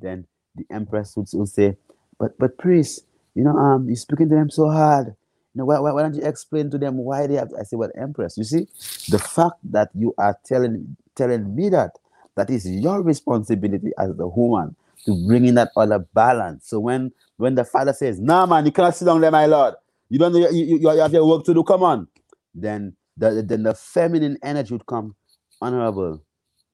[0.00, 1.76] Then the empress would, would say,
[2.18, 5.14] but but priest, you know, um, you're speaking to them so hard.
[5.54, 7.58] Why, why, why don't you explain to them why they have to?
[7.58, 8.68] I say, well, empress, you see,
[9.10, 11.92] the fact that you are telling telling me that
[12.36, 16.68] that is your responsibility as the woman to bring in that other balance.
[16.68, 19.74] So when when the father says, "Nah, man, you cannot sit down there, my lord.
[20.10, 21.64] You don't you, you, you have your work to do.
[21.64, 22.08] Come on,"
[22.54, 25.16] then the then the feminine energy would come.
[25.62, 26.22] Honorable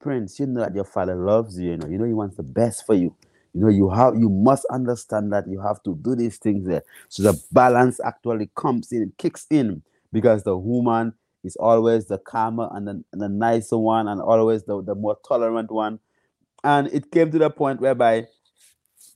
[0.01, 1.71] Prince, you know that your father loves you.
[1.71, 3.15] You know, you know he wants the best for you.
[3.53, 6.83] You know, you have you must understand that you have to do these things there.
[7.09, 9.83] So the balance actually comes in, kicks in,
[10.13, 14.63] because the woman is always the calmer and the, and the nicer one, and always
[14.63, 15.99] the, the more tolerant one.
[16.63, 18.27] And it came to the point whereby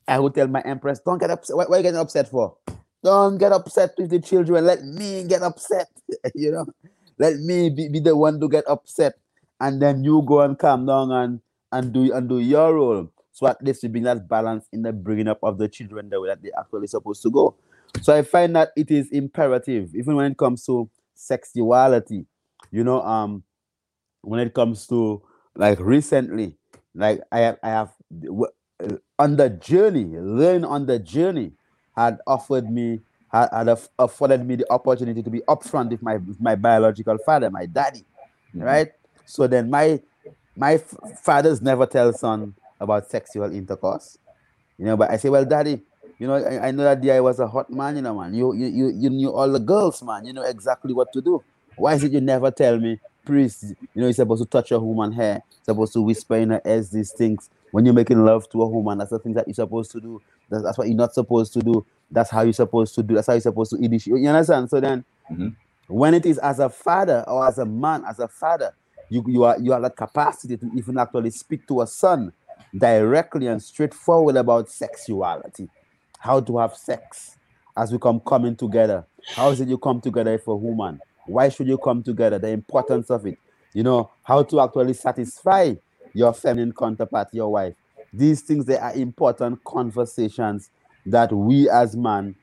[0.07, 1.55] I would tell my empress, "Don't get upset.
[1.55, 2.57] What, what are you getting upset for?
[3.03, 4.65] Don't get upset with the children.
[4.65, 5.87] Let me get upset.
[6.35, 6.65] you know,
[7.19, 9.15] let me be, be the one to get upset,
[9.61, 11.39] and then you go and calm down and
[11.71, 14.93] and do and do your role." So at least we bring that balance in the
[14.93, 17.53] bringing up of the children the way that they're actually supposed to go.
[18.01, 22.25] So I find that it is imperative, even when it comes to sexuality,
[22.71, 23.43] you know, um,
[24.21, 25.21] when it comes to
[25.53, 26.55] like recently,
[26.93, 27.91] like I have, I have
[28.39, 31.51] uh, on the journey, learn on the journey,
[31.93, 33.01] had offered me,
[33.33, 37.51] had, had afforded me the opportunity to be upfront with my with my biological father,
[37.51, 38.05] my daddy,
[38.55, 38.61] mm-hmm.
[38.61, 38.91] right?
[39.25, 39.99] So then my
[40.55, 44.17] my fathers never tell son about sexual intercourse.
[44.77, 45.81] You know, but I say, well, daddy,
[46.19, 48.33] you know, I, I know that I was a hot man, you know, man.
[48.33, 50.25] You, you you you knew all the girls, man.
[50.25, 51.43] You know exactly what to do.
[51.75, 53.63] Why is it you never tell me, priest?
[53.63, 56.89] You know, you're supposed to touch a woman hair, supposed to whisper in her ears
[56.89, 57.49] these things.
[57.71, 60.21] When you're making love to a woman, that's the things that you're supposed to do.
[60.49, 61.85] That's, that's what you're not supposed to do.
[62.09, 63.15] That's how you're supposed to do.
[63.15, 64.21] That's how you're supposed to initiate.
[64.21, 64.69] You understand?
[64.69, 65.49] So then, mm-hmm.
[65.87, 68.73] when it is as a father or as a man, as a father,
[69.09, 72.31] you you are you have that capacity to even actually speak to a son
[72.77, 75.69] directly and straightforward about sexuality,
[76.19, 77.37] how to have sex
[77.77, 79.05] as we come coming together.
[79.35, 80.99] How is it you come together for woman?
[81.25, 82.39] Why should you come together?
[82.39, 83.37] The importance of it.
[83.73, 85.75] You know, how to actually satisfy
[86.13, 87.75] your feminine counterpart, your wife.
[88.13, 90.69] These things they are important conversations
[91.05, 92.35] that we as man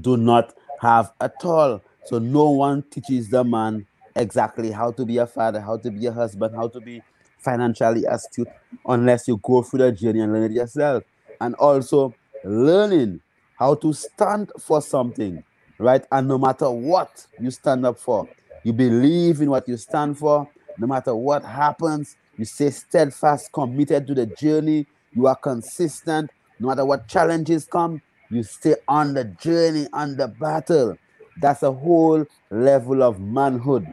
[0.00, 1.80] do not have at all.
[2.06, 6.06] So no one teaches the man exactly how to be a father, how to be
[6.06, 7.02] a husband, how to be
[7.42, 8.48] financially astute
[8.86, 11.04] unless you go through the journey and learn it yourself.
[11.40, 13.20] And also learning
[13.58, 15.42] how to stand for something,
[15.78, 16.04] right?
[16.10, 18.28] And no matter what you stand up for,
[18.64, 24.06] you believe in what you stand for, no matter what happens, you stay steadfast, committed
[24.06, 28.00] to the journey, you are consistent, no matter what challenges come,
[28.30, 30.96] you stay on the journey, on the battle.
[31.40, 33.92] That's a whole level of manhood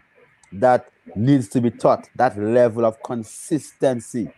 [0.53, 4.31] that needs to be taught that level of consistency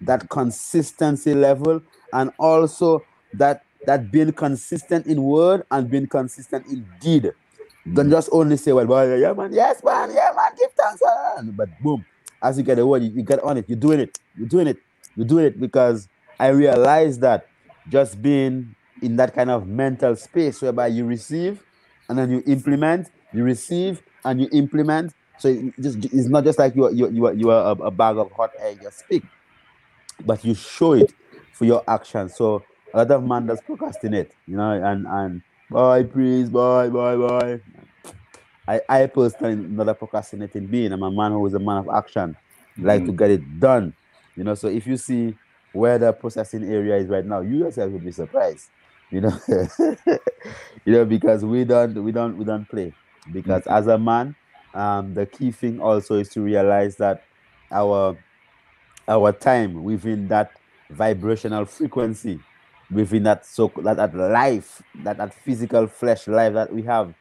[0.00, 3.02] that consistency level and also
[3.34, 7.32] that that being consistent in word and being consistent in deed.
[7.92, 8.10] Don't mm.
[8.10, 11.00] just only say well boy yeah man yes man yeah man give thanks
[11.36, 11.54] man.
[11.56, 12.04] but boom
[12.42, 13.64] as you get the word you, you get on it.
[13.68, 14.18] You're doing it.
[14.36, 14.78] You're doing it.
[15.14, 16.08] You're doing it because
[16.38, 17.46] i realize that
[17.88, 21.62] just being in that kind of mental space whereby you receive
[22.08, 26.58] and then you implement you receive and you implement so it just it's not just
[26.58, 28.72] like you are you you are, you are a, bag of hot air.
[28.72, 29.24] You speak,
[30.24, 31.12] but you show it
[31.52, 32.28] for your action.
[32.28, 32.62] So
[32.94, 37.60] a lot of man does procrastinate, you know, and and boy, please, boy, boy, boy.
[38.66, 40.92] I I personally not a procrastinating being.
[40.92, 42.36] I'm a man who is a man of action,
[42.72, 42.86] mm-hmm.
[42.86, 43.16] like to mm.
[43.16, 43.94] get it done.
[44.36, 45.34] You know, so if you see
[45.72, 48.68] where the processing area is right now, you yourself will be surprised.
[49.10, 49.38] You know,
[50.84, 52.92] you know, because we don't we don't we don't play.
[53.32, 53.74] Because mm-hmm.
[53.74, 54.34] as a man,
[54.76, 57.22] um, the key thing also is to realize that
[57.72, 58.16] our
[59.08, 60.52] our time within that
[60.90, 62.38] vibrational frequency,
[62.90, 67.14] within that so that, that life, that, that physical flesh life that we have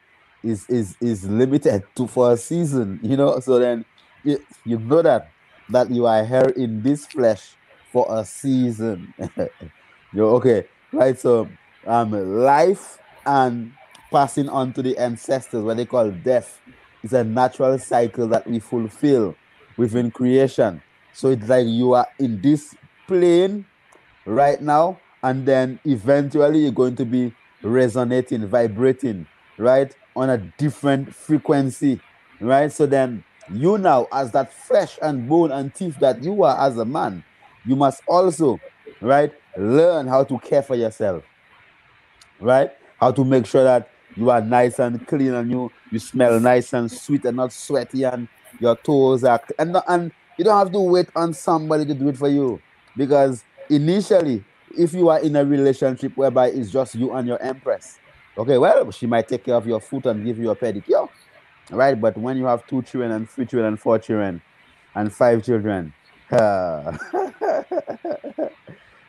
[0.43, 3.39] is is is limited to for a season, you know.
[3.39, 3.86] So then
[4.24, 5.32] you, you know that
[5.70, 7.56] that you are here in this flesh
[7.91, 9.14] for a season.
[10.14, 11.18] you okay, right?
[11.18, 11.47] So
[11.88, 13.72] um life and
[14.12, 16.62] passing on to the ancestors, what they call death,
[17.06, 19.36] is a natural cycle that we fulfill
[19.78, 20.82] within creation.
[21.14, 22.74] So it's like you are in this
[23.08, 23.66] plane
[24.26, 27.32] right now, and then eventually you're going to be
[27.62, 29.28] resonating, vibrating,
[29.58, 32.01] right, on a different frequency,
[32.41, 32.72] right?
[32.72, 36.76] So then you now, as that flesh and bone and teeth that you are as
[36.78, 37.24] a man,
[37.66, 38.60] you must also,
[38.99, 41.24] right, learn how to care for yourself,
[42.39, 42.72] right?
[42.99, 46.74] How to make sure that you are nice and clean and you you smell nice
[46.74, 48.28] and sweet and not sweaty and
[48.59, 52.18] your toes are and and you don't have to wait on somebody to do it
[52.18, 52.61] for you.
[52.97, 54.43] Because initially
[54.78, 57.99] if you are in a relationship whereby it's just you and your empress
[58.38, 61.09] okay well she might take care of your foot and give you a pedicure
[61.72, 61.99] right?
[61.99, 64.41] But when you have two children and three children and four children
[64.93, 65.93] and five children
[66.32, 66.97] uh,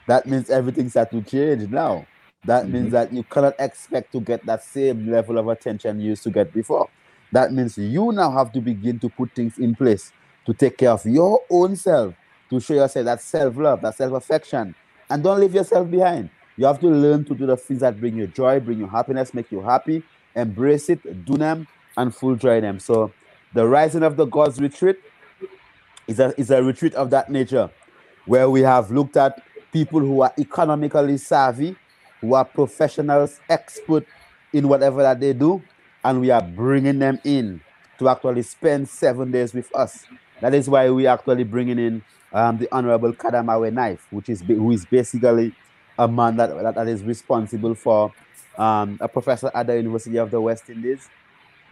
[0.07, 2.07] that means everything's had to change now
[2.47, 2.73] that mm-hmm.
[2.73, 6.31] means that you cannot expect to get that same level of attention you used to
[6.31, 6.89] get before.
[7.33, 10.13] That means you now have to begin to put things in place
[10.47, 12.15] to take care of your own self,
[12.51, 14.75] to show yourself that self love, that self affection,
[15.11, 16.31] and don't leave yourself behind.
[16.57, 19.35] You have to learn to do the things that bring you joy, bring you happiness,
[19.35, 20.03] make you happy,
[20.35, 21.67] embrace it, do them,
[21.97, 22.79] and full joy them.
[22.79, 23.13] So,
[23.53, 24.97] the Rising of the Gods retreat
[26.07, 27.71] is a, is a retreat of that nature
[28.27, 29.43] where we have looked at
[29.73, 31.77] people who are economically savvy,
[32.27, 34.05] who are professionals, expert
[34.53, 35.63] in whatever that they do,
[36.05, 37.61] and we are bringing them in
[37.99, 40.07] to actually spend seven days with us.
[40.41, 42.03] That is why we are actually bringing in
[42.33, 45.55] um, the Honorable Kadamawe Knife, which is who is basically
[45.99, 48.13] a man that, that, that is responsible for
[48.59, 51.09] um, a professor at the University of the West Indies,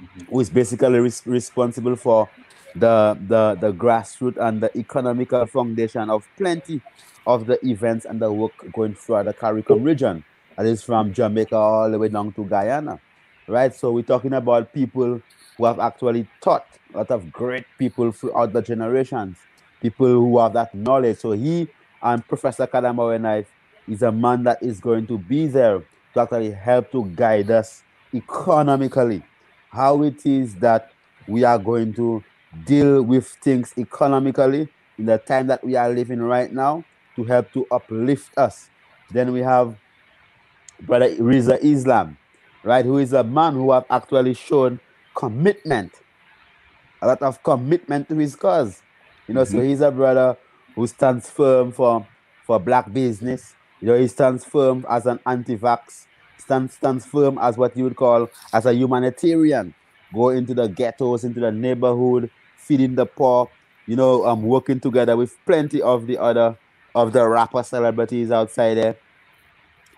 [0.01, 0.25] mm-hmm.
[0.33, 2.29] who is basically res- responsible for
[2.75, 6.81] the, the the grassroots and the economical foundation of plenty
[7.27, 10.25] of the events and the work going throughout the CARICOM region
[10.57, 13.01] that is from Jamaica all the way down to Guyana,
[13.49, 13.75] right?
[13.75, 15.21] So we're talking about people
[15.57, 19.39] who have actually taught a lot of great people throughout the generations,
[19.81, 21.19] people who have that knowledge.
[21.19, 21.69] So he
[22.03, 23.51] and Professor Kadamawe Knife
[23.89, 25.83] is a man that is going to be there
[26.15, 27.83] to actually help to guide us
[28.15, 29.23] economically,
[29.71, 30.91] how it is that
[31.27, 32.23] we are going to
[32.65, 36.85] deal with things economically in the time that we are living right now
[37.17, 38.71] to help to uplift us.
[39.11, 39.77] Then we have
[40.81, 42.17] Brother Rizza Islam,
[42.63, 44.81] right, who is a man who have actually shown
[45.15, 45.93] commitment,
[47.01, 48.83] a lot of commitment to his cause.
[49.29, 49.59] You know, mm-hmm.
[49.59, 50.37] so he's a brother
[50.75, 52.07] who stands firm for,
[52.47, 53.55] for black business.
[53.81, 56.07] You know, he stands firm as an anti-vax,
[56.39, 59.75] stands, stands firm as what you would call as a humanitarian,
[60.13, 63.51] go into the ghettos, into the neighborhood, feeding the poor,
[63.87, 66.57] you know, um, working together with plenty of the other
[66.95, 68.97] of the rapper celebrities outside there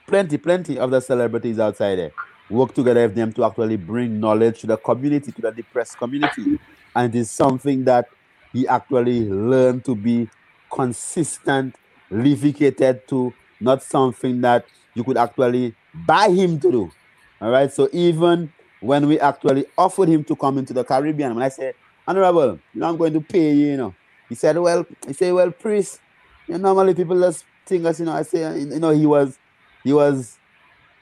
[0.07, 2.13] plenty, plenty of the celebrities outside there
[2.49, 6.49] work together with them to actually bring knowledge to the community, to the depressed community.
[6.95, 8.07] And it is something that
[8.53, 10.31] he actually learned to be
[10.73, 11.77] consistent,
[12.11, 16.93] levicated to, not something that you could actually buy him to do.
[17.41, 17.73] All right.
[17.73, 21.75] So even when we actually offered him to come into the Caribbean, when I said,
[22.07, 23.97] Honorable, you know, I'm going to pay you, you know.
[24.29, 26.01] He said, Well, he said, Well, priest,
[26.47, 29.39] you know, normally people just think us, you know, I say, you know, he was
[29.87, 30.37] he was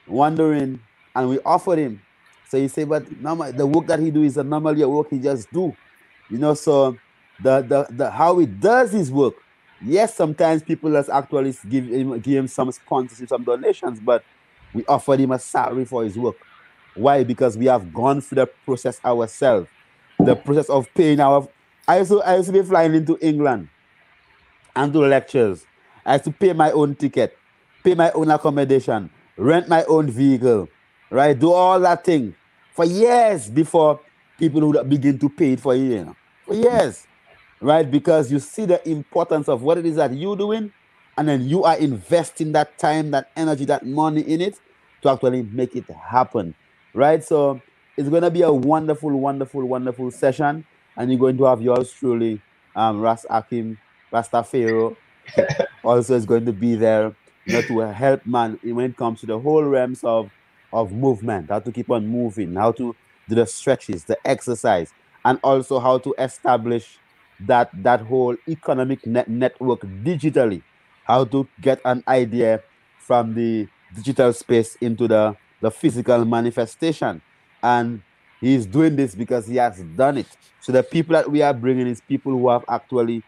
[0.07, 0.79] wondering
[1.15, 2.01] and we offered him.
[2.47, 3.05] So he said, but
[3.57, 5.75] the work that he do is a normally a work he just do.
[6.29, 6.95] You know, so
[7.41, 9.33] the, the, the how he does his work.
[9.83, 14.23] Yes, sometimes people just actually give him, give him some sponsorship, some donations, but
[14.73, 16.35] we offered him a salary for his work.
[16.93, 17.23] Why?
[17.23, 19.67] Because we have gone through the process ourselves.
[20.19, 21.47] The process of paying our
[21.87, 23.67] I used to I used to be flying into England
[24.75, 25.65] and do lectures.
[26.05, 27.35] I used to pay my own ticket
[27.85, 30.67] pay my own accommodation, rent my own vehicle,
[31.11, 31.37] right?
[31.37, 32.35] Do all that thing
[32.73, 34.01] for years before
[34.39, 36.15] people would begin to pay it for you, you know?
[36.45, 37.05] for years,
[37.61, 37.89] right?
[37.89, 40.73] Because you see the importance of what it is that you're doing,
[41.17, 44.59] and then you are investing that time, that energy, that money in it
[45.03, 46.55] to actually make it happen,
[46.93, 47.23] right?
[47.23, 47.61] So
[47.95, 50.65] it's going to be a wonderful, wonderful, wonderful session,
[50.97, 52.41] and you're going to have yours truly,
[52.75, 53.77] um, Ras Akeem,
[54.11, 54.97] Pharaoh,
[55.83, 57.15] also is going to be there
[57.45, 60.31] you to help man when it comes to the whole realms of
[60.73, 62.95] of movement, how to keep on moving, how to
[63.29, 64.93] do the stretches, the exercise,
[65.23, 66.99] and also how to establish
[67.39, 70.63] that that whole economic net network digitally,
[71.03, 72.63] how to get an idea
[72.97, 77.21] from the digital space into the the physical manifestation,
[77.63, 78.03] and
[78.39, 80.27] he's doing this because he has done it.
[80.59, 83.23] So the people that we are bringing is people who have actually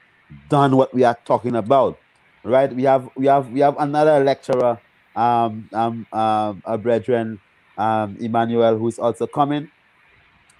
[0.50, 2.00] done what we are talking about
[2.48, 2.74] right?
[2.74, 4.80] We have we have we have another lecturer,
[5.16, 7.40] um, um, um a brethren,
[7.78, 9.70] um, Emmanuel, who's also coming,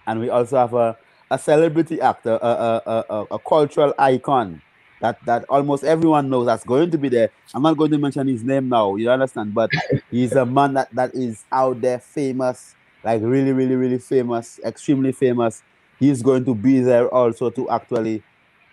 [0.06, 0.98] and we also have a,
[1.32, 4.62] a celebrity actor, a, a, a, a cultural icon
[5.02, 7.30] that that almost everyone knows that's going to be there.
[7.54, 9.70] I'm not going to mention his name now, you understand, but
[10.12, 15.12] he's a man that, that is out there famous, like really, really, really famous, extremely
[15.12, 15.62] famous.
[16.00, 18.24] He's going to be there also to actually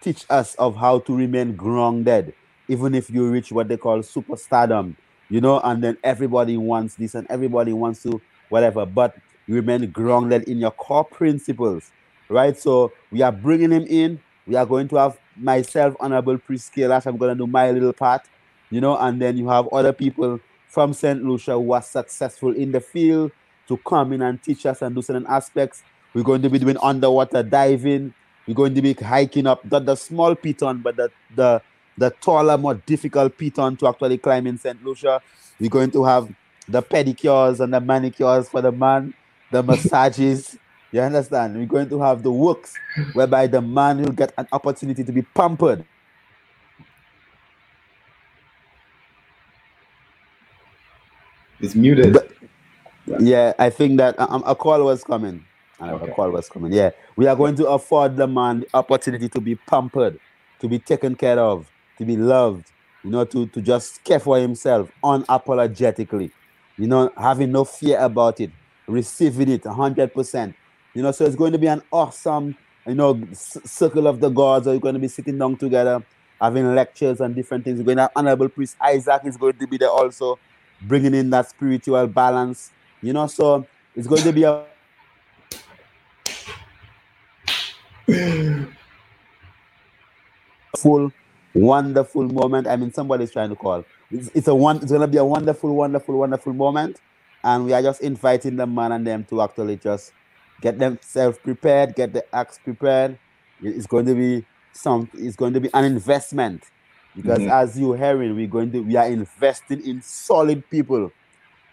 [0.00, 2.34] teach us of how to remain grounded
[2.68, 4.96] even if you reach what they call superstardom,
[5.28, 9.16] you know, and then everybody wants this and everybody wants to whatever, but
[9.48, 11.90] remain grounded in your core principles,
[12.28, 12.56] right?
[12.58, 14.20] So we are bringing him in.
[14.46, 17.06] We are going to have myself, Honorable Priest Kailash.
[17.06, 18.22] I'm going to do my little part,
[18.70, 21.24] you know, and then you have other people from St.
[21.24, 23.32] Lucia who are successful in the field
[23.68, 25.82] to come in and teach us and do certain aspects.
[26.12, 28.12] We're going to be doing underwater diving.
[28.46, 31.62] We're going to be hiking up not the small piton, but the the
[31.96, 34.82] the taller, more difficult piton to actually climb in St.
[34.84, 35.20] Lucia.
[35.60, 36.28] We're going to have
[36.68, 39.14] the pedicures and the manicures for the man,
[39.50, 40.56] the massages.
[40.92, 41.56] You understand?
[41.56, 42.74] We're going to have the works
[43.14, 45.84] whereby the man will get an opportunity to be pampered.
[51.60, 52.16] It's muted.
[53.20, 55.44] yeah, I think that um, a call was coming.
[55.80, 56.10] Okay.
[56.10, 56.72] A call was coming.
[56.72, 60.20] Yeah, we are going to afford the man the opportunity to be pampered,
[60.60, 61.66] to be taken care of,
[61.98, 62.70] to be loved,
[63.02, 66.30] you know, to, to just care for himself unapologetically,
[66.76, 68.50] you know, having no fear about it,
[68.86, 70.54] receiving it 100%.
[70.94, 74.66] You know, so it's going to be an awesome, you know, circle of the gods.
[74.66, 76.04] Are you going to be sitting down together,
[76.40, 77.78] having lectures and different things.
[77.78, 80.38] We're going to have Honorable Priest Isaac is going to be there also,
[80.82, 82.70] bringing in that spiritual balance.
[83.02, 84.64] You know, so it's going to be a
[90.76, 91.12] full
[91.54, 92.66] wonderful moment.
[92.66, 93.84] I mean, somebody's trying to call.
[94.10, 94.76] It's, it's a one.
[94.78, 97.00] It's gonna be a wonderful, wonderful, wonderful moment,
[97.42, 100.12] and we are just inviting the man and them to actually just
[100.60, 103.18] get themselves prepared, get the acts prepared.
[103.62, 105.08] It's going to be some.
[105.14, 106.64] It's going to be an investment
[107.16, 107.50] because mm-hmm.
[107.50, 111.12] as you hearing, we're going to we are investing in solid people,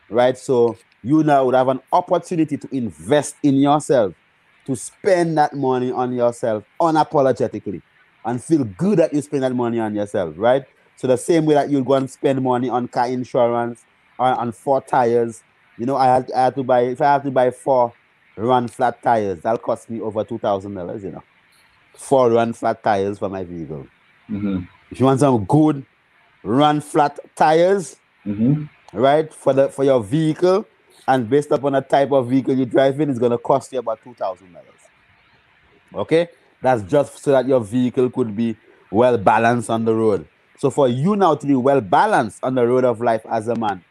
[0.09, 0.37] right?
[0.37, 4.13] So you now would have an opportunity to invest in yourself,
[4.67, 7.81] to spend that money on yourself unapologetically
[8.25, 10.65] and feel good that you spend that money on yourself, right?
[10.95, 13.83] So the same way that you go and spend money on car insurance
[14.19, 15.43] or on four tires,
[15.77, 17.93] you know, I had, I had to buy if I have to buy four
[18.37, 21.23] run flat tires, that'll cost me over two thousand dollars, you know.
[21.95, 23.87] Four run flat tires for my vehicle.
[24.29, 24.63] Mm-hmm.
[24.91, 25.85] If you want some good
[26.43, 28.65] run flat tires, mm-hmm.
[28.93, 30.65] right, for the for your vehicle,
[31.07, 34.03] and based upon the type of vehicle you drive in, it's gonna cost you about
[34.03, 34.67] two thousand dollars.
[35.93, 36.29] Okay,
[36.61, 38.55] that's just so that your vehicle could be
[38.91, 40.27] well balanced on the road.
[40.57, 43.55] So for you now to be well balanced on the road of life as a
[43.55, 43.83] man,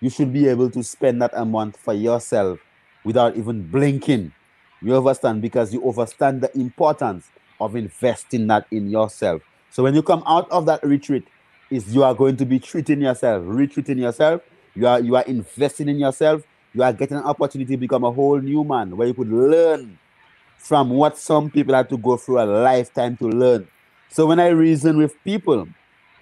[0.00, 2.58] you should be able to spend that amount for yourself
[3.04, 4.32] without even blinking.
[4.80, 5.42] You understand?
[5.42, 9.42] Because you understand the importance of investing that in yourself.
[9.70, 11.26] So when you come out of that retreat,
[11.70, 14.42] is you are going to be treating yourself, retreating yourself.
[14.74, 16.42] You are you are investing in yourself.
[16.72, 19.98] You are getting an opportunity to become a whole new man where you could learn
[20.58, 23.68] from what some people had to go through a lifetime to learn.
[24.08, 25.68] So when I reason with people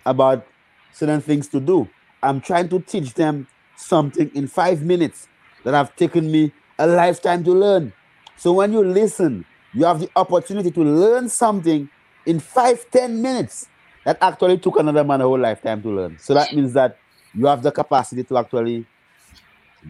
[0.04, 0.46] about
[0.92, 1.88] certain things to do,
[2.22, 5.28] I'm trying to teach them something in five minutes
[5.64, 7.92] that have taken me a lifetime to learn.
[8.36, 11.88] So when you listen, you have the opportunity to learn something
[12.26, 13.68] in five, ten minutes
[14.04, 16.18] that actually took another man a whole lifetime to learn.
[16.18, 16.98] So that means that
[17.34, 18.86] you have the capacity to actually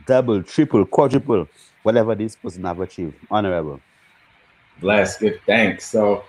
[0.07, 1.49] double, triple, quadruple
[1.83, 3.15] whatever this person have achieved.
[3.31, 3.81] Honorable
[4.81, 5.87] bless, give thanks.
[5.87, 6.25] So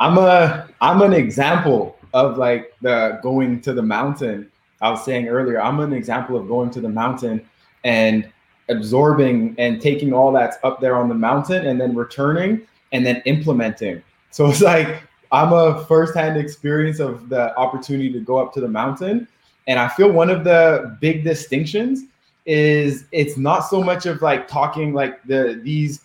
[0.00, 4.50] I'm a I'm an example of like the going to the mountain.
[4.80, 7.46] I was saying earlier, I'm an example of going to the mountain
[7.84, 8.30] and
[8.68, 13.22] absorbing and taking all that's up there on the mountain and then returning and then
[13.24, 14.02] implementing.
[14.30, 15.02] So it's like
[15.32, 19.28] I'm a firsthand experience of the opportunity to go up to the mountain.
[19.66, 22.04] And I feel one of the big distinctions
[22.46, 26.00] is it's not so much of like talking like the these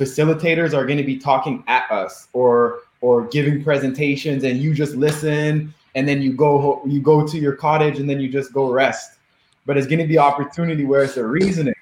[0.00, 4.94] facilitators are going to be talking at us or or giving presentations and you just
[4.94, 8.70] listen and then you go you go to your cottage and then you just go
[8.70, 9.18] rest.
[9.66, 11.74] But it's going to be opportunity where it's a reasoning,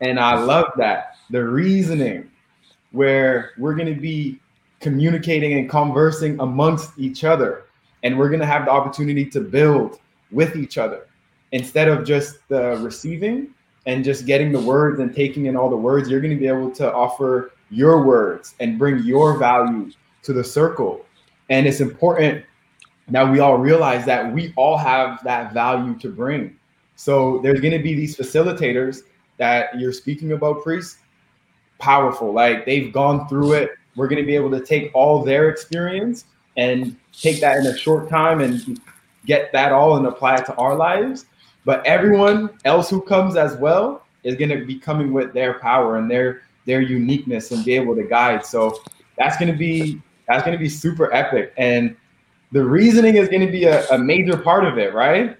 [0.00, 2.30] and I love that the reasoning
[2.92, 4.38] where we're going to be
[4.80, 7.64] communicating and conversing amongst each other,
[8.02, 9.98] and we're going to have the opportunity to build
[10.30, 11.06] with each other
[11.52, 13.54] instead of just the receiving
[13.86, 16.10] and just getting the words and taking in all the words.
[16.10, 19.90] You're going to be able to offer your words and bring your value
[20.22, 21.06] to the circle.
[21.48, 22.44] And it's important
[23.08, 26.56] that we all realize that we all have that value to bring.
[26.96, 29.02] So there's going to be these facilitators
[29.36, 30.98] that you're speaking about, priests,
[31.78, 32.32] powerful.
[32.32, 33.70] Like they've gone through it.
[33.94, 36.24] We're going to be able to take all their experience
[36.56, 38.80] and take that in a short time and
[39.26, 41.26] get that all and apply it to our lives.
[41.66, 45.98] But everyone else who comes as well is going to be coming with their power
[45.98, 48.46] and their their uniqueness and be able to guide.
[48.46, 48.80] So
[49.18, 51.52] that's going to be that's going to be super epic.
[51.58, 51.96] And
[52.52, 55.36] the reasoning is going to be a, a major part of it, right?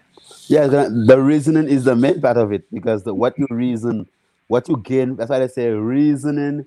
[0.49, 4.07] Yeah, the, the reasoning is the main part of it because the, what you reason,
[4.49, 6.67] what you gain, that's why they say reasoning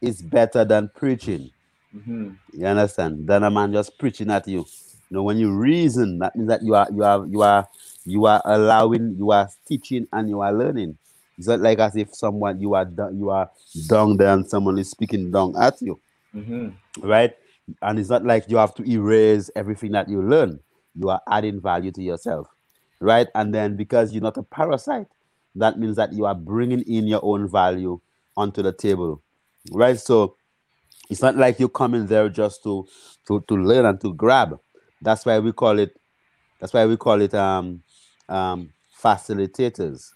[0.00, 1.50] is better than preaching.
[1.94, 2.30] Mm-hmm.
[2.52, 3.26] You understand?
[3.26, 4.66] Than a man just preaching at you.
[5.10, 7.68] You know, when you reason, that means that you are you are you are
[8.04, 10.96] you are allowing, you are teaching, and you are learning.
[11.38, 13.50] It's not like as if someone you are you are
[13.88, 16.00] down there and someone is speaking down at you,
[16.34, 16.68] mm-hmm.
[17.06, 17.32] right?
[17.82, 20.60] And it's not like you have to erase everything that you learn.
[20.94, 22.46] You are adding value to yourself,
[23.00, 23.26] right?
[23.34, 25.06] And then because you're not a parasite,
[25.56, 28.00] that means that you are bringing in your own value
[28.36, 29.22] onto the table,
[29.72, 29.98] right?
[29.98, 30.36] So
[31.10, 32.86] it's not like you come in there just to
[33.26, 34.58] to to learn and to grab.
[35.00, 35.96] That's why we call it.
[36.60, 37.82] That's why we call it um
[38.28, 38.70] um
[39.02, 40.12] facilitators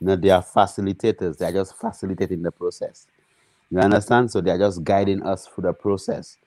[0.00, 1.38] you know, they are facilitators.
[1.38, 3.08] They are just facilitating the process.
[3.70, 4.30] You understand?
[4.30, 6.38] So they are just guiding us through the process.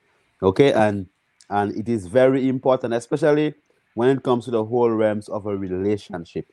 [0.42, 1.08] Okay, and
[1.50, 3.54] and it is very important, especially
[3.94, 6.46] when it comes to the whole realms of a relationship,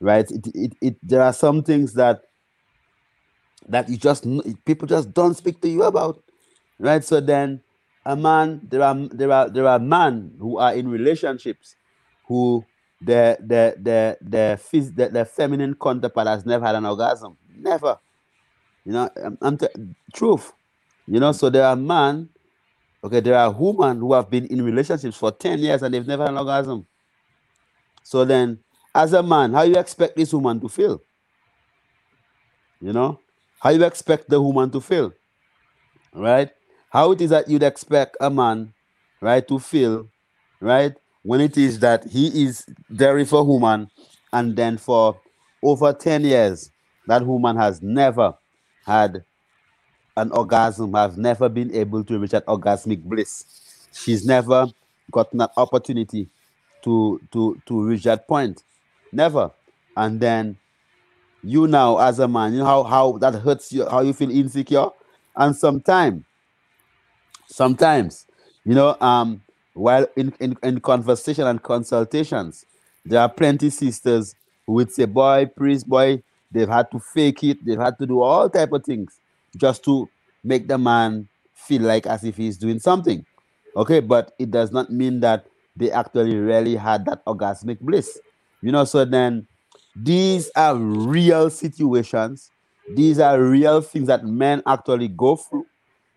[0.00, 0.30] right?
[0.30, 2.22] It, it, it there are some things that
[3.68, 4.26] that you just
[4.66, 6.22] people just don't speak to you about,
[6.78, 7.04] right?
[7.04, 7.62] So then
[8.06, 11.76] a man, there are there are there are men who are in relationships
[12.26, 12.66] who
[13.04, 14.94] the the the the, phys-
[15.28, 17.36] feminine counterpart has never had an orgasm.
[17.56, 17.98] Never.
[18.84, 19.68] You know, I'm, I'm t-
[20.14, 20.52] truth.
[21.06, 22.30] You know, so there are men,
[23.02, 26.24] okay, there are women who have been in relationships for 10 years and they've never
[26.24, 26.86] had an orgasm.
[28.02, 28.60] So then,
[28.94, 31.02] as a man, how you expect this woman to feel?
[32.80, 33.20] You know,
[33.60, 35.12] how you expect the woman to feel?
[36.14, 36.50] Right?
[36.90, 38.74] How it is that you'd expect a man,
[39.20, 40.08] right, to feel,
[40.60, 40.94] right,
[41.24, 43.90] when it is that he is there for woman,
[44.32, 45.18] and then for
[45.62, 46.70] over 10 years,
[47.06, 48.34] that woman has never
[48.86, 49.24] had
[50.16, 53.44] an orgasm, has never been able to reach that orgasmic bliss.
[53.92, 54.66] She's never
[55.10, 56.28] gotten that opportunity
[56.82, 58.62] to to to reach that point.
[59.12, 59.50] Never.
[59.96, 60.56] And then
[61.42, 64.30] you now as a man, you know how, how that hurts you, how you feel
[64.30, 64.88] insecure.
[65.36, 66.24] And sometimes,
[67.46, 68.26] sometimes,
[68.64, 69.43] you know, um,
[69.74, 72.64] while in, in, in conversation and consultations,
[73.04, 74.34] there are plenty sisters
[74.66, 78.22] who would say, boy, priest, boy, they've had to fake it, they've had to do
[78.22, 79.18] all type of things
[79.56, 80.08] just to
[80.42, 83.24] make the man feel like as if he's doing something.
[83.76, 85.46] Okay, but it does not mean that
[85.76, 88.18] they actually really had that orgasmic bliss.
[88.62, 89.46] You know, so then
[89.96, 92.50] these are real situations,
[92.94, 95.66] these are real things that men actually go through,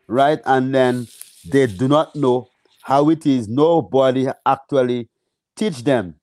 [0.07, 0.39] right?
[0.45, 1.07] And then
[1.49, 2.49] they do not know
[2.87, 5.09] how it is nobody actually
[5.57, 6.15] teach them,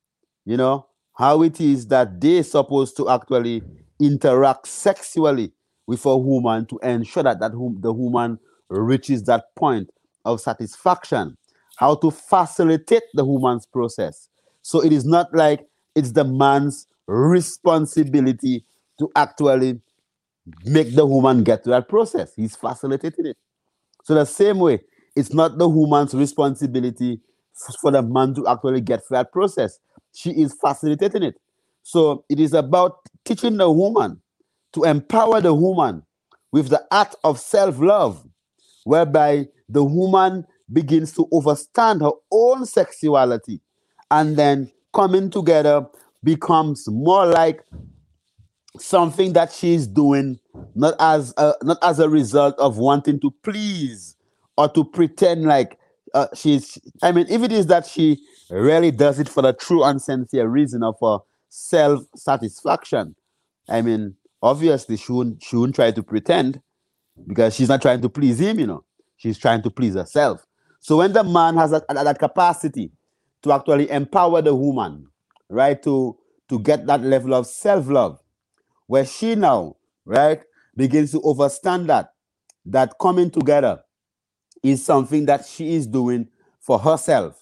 [0.47, 3.61] you know, how it is that they're supposed to actually
[4.01, 5.53] interact sexually
[5.87, 8.39] with a woman to ensure that, that the woman
[8.71, 9.91] reaches that point
[10.25, 11.37] of satisfaction,
[11.77, 14.31] how to facilitate the woman's process.
[14.63, 18.65] So it is not like it's the man's responsibility
[18.99, 19.83] to actually
[20.65, 22.33] make the woman get to that process.
[22.35, 23.37] He's facilitating it.
[24.05, 24.81] So the same way,
[25.17, 27.21] it's not the woman's responsibility
[27.81, 29.79] for the man to actually get through that process.
[30.13, 31.37] She is facilitating it.
[31.83, 34.21] So it is about teaching the woman
[34.73, 36.03] to empower the woman
[36.51, 38.25] with the art of self love,
[38.85, 43.61] whereby the woman begins to understand her own sexuality
[44.11, 45.87] and then coming together
[46.23, 47.63] becomes more like
[48.79, 50.39] something that she's doing
[50.75, 54.14] not as a, not as a result of wanting to please
[54.57, 55.79] or to pretend like
[56.15, 58.19] uh, she's i mean if it is that she
[58.51, 63.15] really does it for the true and sincere reason of her self-satisfaction
[63.69, 66.61] i mean obviously she wouldn't, she wouldn't try to pretend
[67.27, 68.85] because she's not trying to please him you know
[69.17, 70.47] she's trying to please herself
[70.81, 72.93] so when the man has that, that capacity
[73.45, 75.09] to actually empower the woman,
[75.49, 75.83] right?
[75.85, 78.21] To to get that level of self-love,
[78.87, 80.43] where she now, right,
[80.77, 82.11] begins to understand that
[82.67, 83.84] that coming together
[84.65, 86.29] is something that she is doing
[86.61, 87.37] for herself,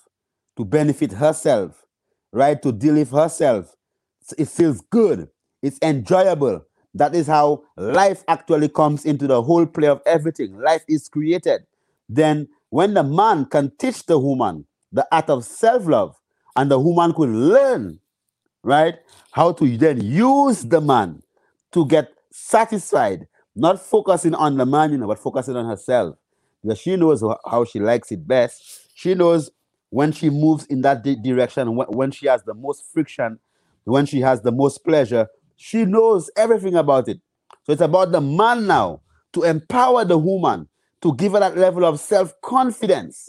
[0.59, 1.87] to benefit herself,
[2.33, 2.62] right?
[2.62, 3.77] To with herself.
[4.39, 5.31] It feels good.
[5.62, 6.66] It's enjoyable.
[6.95, 10.59] That is how life actually comes into the whole play of everything.
[10.59, 11.64] Life is created.
[12.09, 16.16] Then, when the man can teach the woman the art of self love,
[16.57, 18.01] and the woman could learn,
[18.64, 18.97] right,
[19.33, 21.23] how to then use the man
[21.73, 26.16] to get satisfied, not focusing on the man, you know, but focusing on herself.
[26.63, 28.89] Because she knows how she likes it best.
[28.95, 29.51] She knows
[29.91, 33.39] when she moves in that direction, when she has the most friction,
[33.85, 37.21] when she has the most pleasure, she knows everything about it.
[37.65, 39.01] So it's about the man now
[39.35, 40.69] to empower the woman,
[41.03, 43.29] to give her that level of self confidence.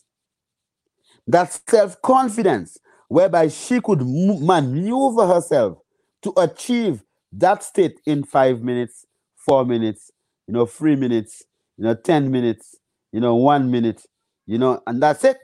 [1.27, 2.77] That self confidence,
[3.07, 5.79] whereby she could maneuver herself
[6.23, 7.03] to achieve
[7.33, 9.05] that state in five minutes,
[9.35, 10.11] four minutes,
[10.47, 11.43] you know, three minutes,
[11.77, 12.75] you know, 10 minutes,
[13.13, 14.05] you know, one minute,
[14.47, 15.37] you know, and that's it.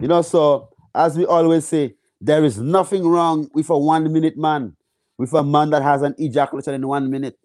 [0.00, 4.38] You know, so as we always say, there is nothing wrong with a one minute
[4.38, 4.76] man,
[5.18, 7.38] with a man that has an ejaculation in one minute.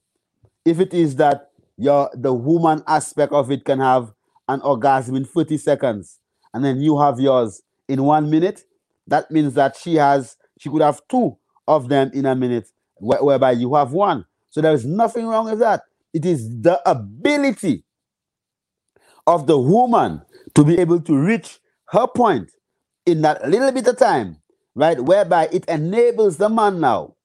[0.65, 4.13] If it is that your the woman aspect of it can have
[4.49, 6.19] an orgasm in 30 seconds,
[6.53, 8.63] and then you have yours in one minute,
[9.07, 11.37] that means that she has she could have two
[11.67, 14.25] of them in a minute, wh- whereby you have one.
[14.51, 15.83] So there is nothing wrong with that.
[16.13, 17.84] It is the ability
[19.27, 20.21] of the woman
[20.55, 21.59] to be able to reach
[21.89, 22.51] her point
[23.05, 24.37] in that little bit of time,
[24.75, 24.99] right?
[24.99, 27.15] Whereby it enables the man now,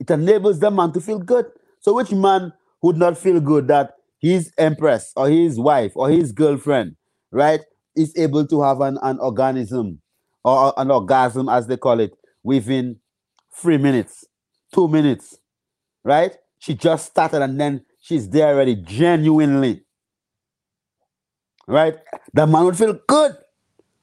[0.00, 1.46] it enables the man to feel good.
[1.80, 2.52] So, which man
[2.82, 6.96] would not feel good that his empress or his wife or his girlfriend,
[7.32, 7.60] right,
[7.96, 10.00] is able to have an, an organism
[10.44, 12.12] or an orgasm, as they call it,
[12.44, 12.98] within
[13.54, 14.24] three minutes,
[14.74, 15.38] two minutes,
[16.04, 16.36] right?
[16.60, 19.82] She just started and then she's there already, genuinely.
[21.70, 21.94] Right?
[22.34, 23.36] The man would feel good.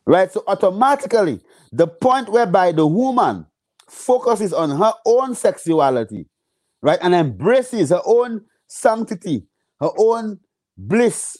[0.05, 0.31] Right?
[0.31, 1.41] So automatically,
[1.71, 3.45] the point whereby the woman
[3.87, 6.27] focuses on her own sexuality,
[6.81, 9.43] right, and embraces her own sanctity,
[9.79, 10.39] her own
[10.77, 11.37] bliss,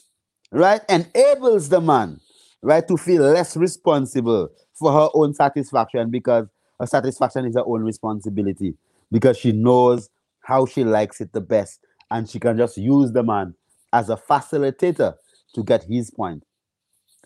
[0.50, 2.20] right, enables the man,
[2.62, 6.46] right, to feel less responsible for her own satisfaction because
[6.80, 8.74] her satisfaction is her own responsibility
[9.10, 10.08] because she knows
[10.40, 13.54] how she likes it the best and she can just use the man
[13.92, 15.14] as a facilitator
[15.54, 16.44] to get his point.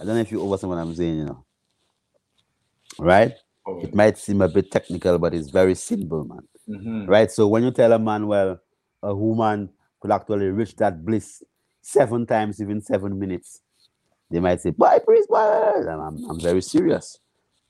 [0.01, 1.45] I don't know if you understand what I'm saying, you know.
[2.99, 3.35] Right?
[3.67, 3.81] Oh.
[3.81, 6.49] It might seem a bit technical, but it's very simple, man.
[6.69, 7.07] Mm-hmm.
[7.07, 7.31] Right?
[7.31, 8.61] So when you tell a man, well,
[9.03, 9.71] a woman
[10.01, 11.43] could actually reach that bliss
[11.81, 13.61] seven times, even seven minutes,
[14.31, 15.37] they might say, Boy, please, boy.
[15.39, 17.19] I'm, I'm very serious.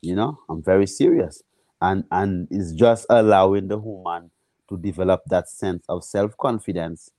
[0.00, 1.42] You know, I'm very serious.
[1.80, 4.30] And and it's just allowing the woman
[4.68, 7.10] to develop that sense of self-confidence,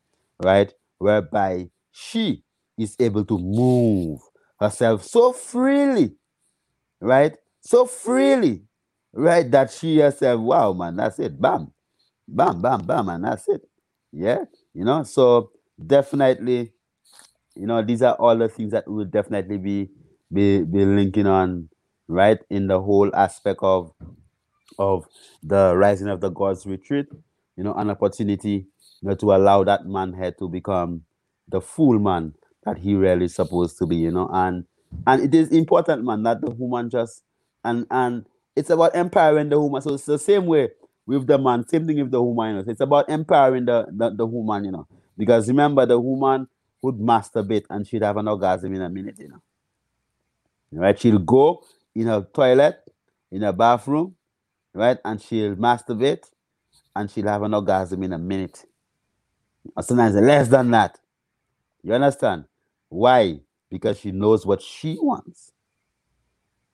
[0.41, 0.73] right?
[0.97, 2.43] Whereby she
[2.78, 4.21] is able to move
[4.59, 6.15] herself so freely,
[7.01, 7.36] right?
[7.61, 8.63] So freely,
[9.13, 9.49] right?
[9.49, 11.39] That she herself, wow, man, that's it.
[11.39, 11.71] Bam,
[12.28, 13.61] bam, bam, bam, and that's it.
[14.11, 15.51] Yeah, you know, so
[15.86, 16.74] definitely,
[17.55, 19.89] you know, these are all the things that will definitely be
[20.32, 21.69] be be linking on,
[22.07, 22.39] right?
[22.49, 23.93] In the whole aspect of
[24.80, 25.05] of
[25.41, 27.07] the rising of the gods retreat,
[27.57, 28.67] you know, an opportunity
[29.01, 31.03] you know, to allow that man head to become
[31.47, 32.34] the full man
[32.66, 34.66] that he really supposed to be, you know, and
[35.07, 37.24] and it is important, man, that the woman just
[37.64, 39.82] and and it's about empowering the woman.
[39.82, 40.70] So it's the same way
[41.05, 42.72] with the man, same thing with the woman, you know.
[42.72, 44.88] it's about empowering the, the, the woman, you know.
[45.18, 46.47] Because remember the woman
[46.82, 49.41] would masturbate and she'd have an orgasm in a minute, you know.
[50.72, 50.99] Right?
[50.99, 51.64] She'll go
[51.95, 52.80] in her toilet,
[53.32, 54.16] in her bathroom,
[54.74, 54.97] right?
[55.03, 56.24] And she'll masturbate
[56.95, 58.66] and she'll have an orgasm in a minute.
[59.76, 60.99] Or sometimes less than that.
[61.84, 62.45] You understand?
[62.93, 63.39] Why?
[63.71, 65.51] Because she knows what she wants.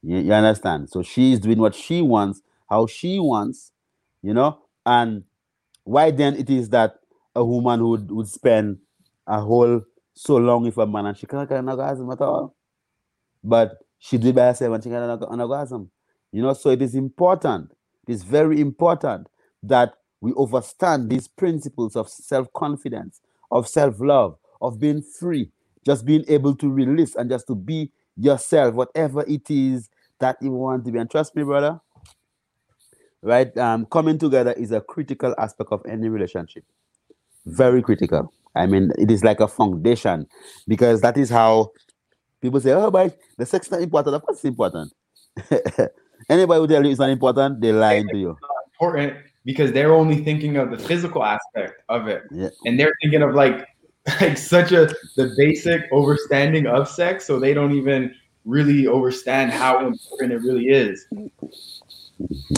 [0.02, 0.90] You, you understand?
[0.90, 3.72] So she's doing what she wants, how she wants,
[4.22, 4.60] you know?
[4.86, 5.24] And
[5.86, 6.96] why then it is that
[7.34, 8.80] a woman would, would spend
[9.26, 9.82] a whole
[10.14, 12.54] so long with a man and she can't get an orgasm at all.
[13.42, 15.90] But she did by herself and she got an orgasm.
[16.34, 17.72] You know, so it is important.
[18.08, 19.28] It is very important
[19.64, 25.52] that we understand these principles of self-confidence, of self-love, of being free,
[25.86, 30.52] just being able to release and just to be yourself, whatever it is that you
[30.52, 31.00] want to be.
[31.00, 31.80] And trust me, brother,
[33.22, 33.56] right?
[33.58, 36.64] Um, coming together is a critical aspect of any relationship.
[37.46, 38.34] Very critical.
[38.56, 40.28] I mean, it is like a foundation
[40.68, 41.72] because that is how
[42.42, 44.16] people say, oh, but the sex is not important.
[44.16, 44.94] Of course, it's important.
[46.30, 48.38] Anybody who tell you it's not important, they're lying to you.
[48.80, 49.14] Important
[49.46, 52.50] because they're only thinking of the physical aspect of it, Yeah.
[52.66, 53.66] and they're thinking of like
[54.22, 58.14] like such a the basic overstanding of sex, so they don't even
[58.46, 61.06] really understand how important it really is.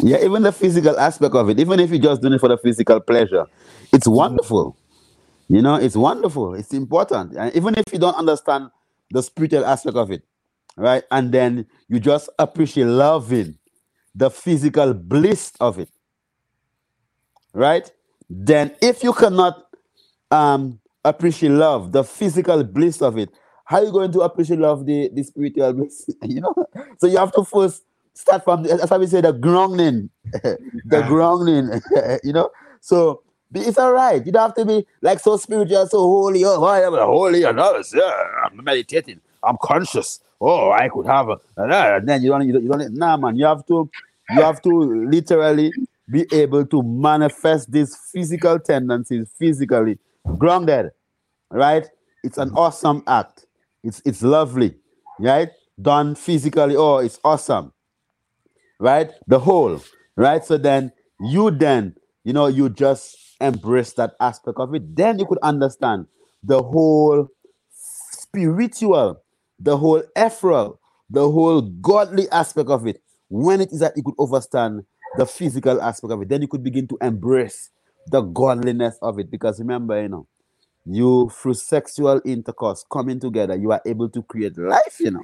[0.03, 2.57] Yeah, even the physical aspect of it, even if you're just doing it for the
[2.57, 3.45] physical pleasure,
[3.91, 4.77] it's wonderful.
[5.49, 6.55] You know, it's wonderful.
[6.55, 7.35] It's important.
[7.35, 8.69] And even if you don't understand
[9.11, 10.23] the spiritual aspect of it,
[10.77, 11.03] right?
[11.11, 13.57] And then you just appreciate loving
[14.15, 15.89] the physical bliss of it,
[17.53, 17.89] right?
[18.29, 19.65] Then if you cannot
[20.31, 23.29] um appreciate love, the physical bliss of it,
[23.65, 26.09] how are you going to appreciate love the, the spiritual bliss?
[26.23, 26.53] you know?
[26.99, 27.83] So you have to first
[28.13, 30.09] start from the, that's how we say the grounding.
[30.33, 31.81] the grounding,
[32.23, 32.51] you know.
[32.81, 33.21] So
[33.53, 34.25] it's all right.
[34.25, 36.43] You don't have to be like so spiritual, so holy.
[36.45, 37.93] Oh, I am holy and all this.
[37.93, 38.11] Yeah,
[38.45, 39.19] I'm meditating.
[39.43, 40.19] I'm conscious.
[40.39, 43.17] Oh, I could have a uh, and then you don't you don't, you don't nah
[43.17, 43.35] man.
[43.35, 43.89] You have to
[44.29, 45.71] you have to literally
[46.09, 49.97] be able to manifest these physical tendencies physically
[50.37, 50.91] grounded,
[51.51, 51.87] right?
[52.23, 53.45] It's an awesome act.
[53.83, 54.75] It's it's lovely,
[55.19, 55.49] right?
[55.81, 56.75] Done physically.
[56.75, 57.71] Oh, it's awesome
[58.79, 59.11] right?
[59.27, 59.81] The whole,
[60.15, 60.43] right?
[60.45, 60.91] So then
[61.21, 64.95] you then, you know, you just embrace that aspect of it.
[64.95, 66.07] Then you could understand
[66.43, 67.27] the whole
[67.71, 69.21] spiritual,
[69.59, 73.01] the whole ethereal, the whole godly aspect of it.
[73.29, 74.83] When it is that you could understand
[75.17, 77.71] the physical aspect of it, then you could begin to embrace
[78.07, 79.31] the godliness of it.
[79.31, 80.27] Because remember, you know,
[80.85, 85.23] you through sexual intercourse coming together, you are able to create life, you know.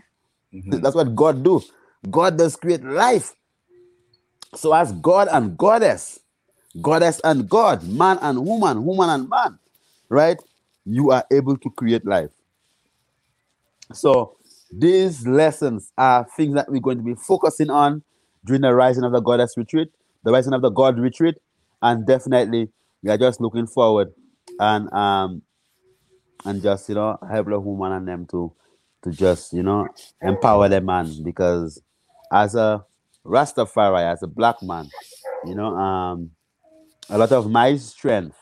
[0.54, 0.82] Mhm.
[0.82, 1.62] That's what God do.
[2.10, 3.34] God does create life.
[4.56, 6.20] So as God and goddess,
[6.82, 9.60] goddess and God, man and woman, woman and man,
[10.10, 10.38] right?
[10.86, 12.32] You are able to create life.
[13.94, 14.38] So
[14.72, 18.04] these lessons are things that we're going to be focusing on
[18.46, 19.92] during the Rising of the Goddess retreat,
[20.24, 21.36] the Rising of the God retreat,
[21.82, 22.70] and definitely
[23.04, 24.12] we are just looking forward
[24.60, 25.42] and um
[26.46, 28.54] and just you know help the woman and them to
[29.04, 29.88] to just you know
[30.22, 31.82] empower the man because
[32.32, 32.86] as a
[33.28, 34.90] Rastafari, as a black man,
[35.46, 36.32] you know, um,
[37.10, 38.38] a lot of my strength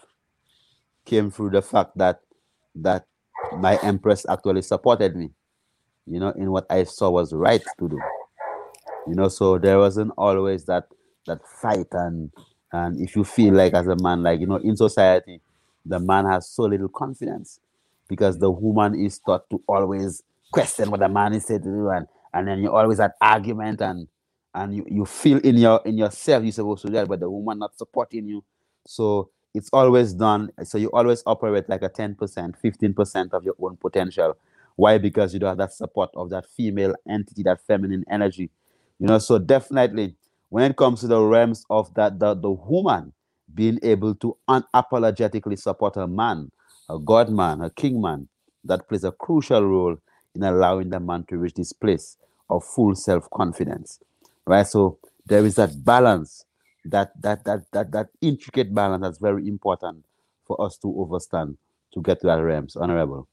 [1.06, 2.20] came through the fact that
[2.76, 3.06] that
[3.58, 5.30] my empress actually supported me,
[6.06, 8.00] you know, in what I saw was right to do.
[9.08, 10.86] You know, so there wasn't always that
[11.26, 12.32] that fight and
[12.76, 15.42] and if you feel like as a man, like you know, in society,
[15.86, 17.60] the man has so little confidence
[18.08, 20.22] because the woman is taught to always
[20.52, 23.82] question what the man is said to do and and then you always at argument
[23.82, 24.08] and
[24.54, 27.30] and you, you feel in your in yourself you're supposed to do that but the
[27.30, 28.44] woman not supporting you.
[28.88, 33.78] So it's always done so you always operate like a 10% 15% of your own
[33.78, 34.38] potential.
[34.76, 34.98] Why?
[34.98, 38.50] Because you don't have that support of that female entity that feminine energy.
[39.00, 40.16] You know so definitely
[40.56, 43.12] when it comes to the realms of that the, the woman
[43.54, 46.50] being able to unapologetically support a man
[46.90, 48.28] a god man a king man
[48.64, 49.98] that plays a crucial role
[50.34, 52.18] in allowing the man to reach this place
[52.50, 54.00] of full self-confidence
[54.46, 54.68] right?
[54.68, 56.46] So there is that balance
[56.86, 60.06] that that that that that intricate balance that's very important
[60.46, 61.58] for us to understand
[61.94, 62.76] to get to that realms.
[62.76, 63.28] Honorable.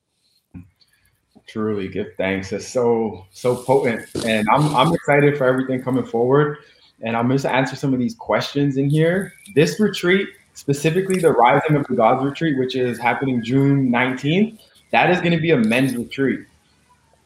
[1.47, 2.53] Truly give thanks.
[2.53, 6.59] It's so so potent, and I'm I'm excited for everything coming forward.
[7.03, 9.33] And I'm going to answer some of these questions in here.
[9.55, 14.61] This retreat, specifically the Rising of the Gods retreat, which is happening June 19th,
[14.93, 16.41] that is going to be a men's retreat.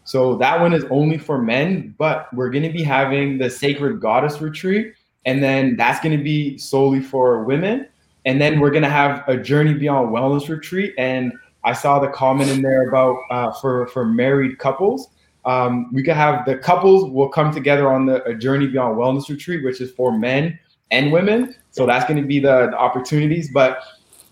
[0.05, 4.01] So that one is only for men, but we're going to be having the Sacred
[4.01, 7.89] Goddess retreat, and then that's going to be solely for women.
[8.25, 11.33] And then we're going to have a Journey Beyond Wellness retreat, and
[11.65, 15.09] I saw the comment in there about uh, for for married couples.
[15.47, 19.29] Um, we could have the couples will come together on the a Journey Beyond Wellness
[19.29, 20.59] retreat, which is for men
[20.91, 21.55] and women.
[21.71, 23.51] So that's going to be the, the opportunities.
[23.53, 23.79] But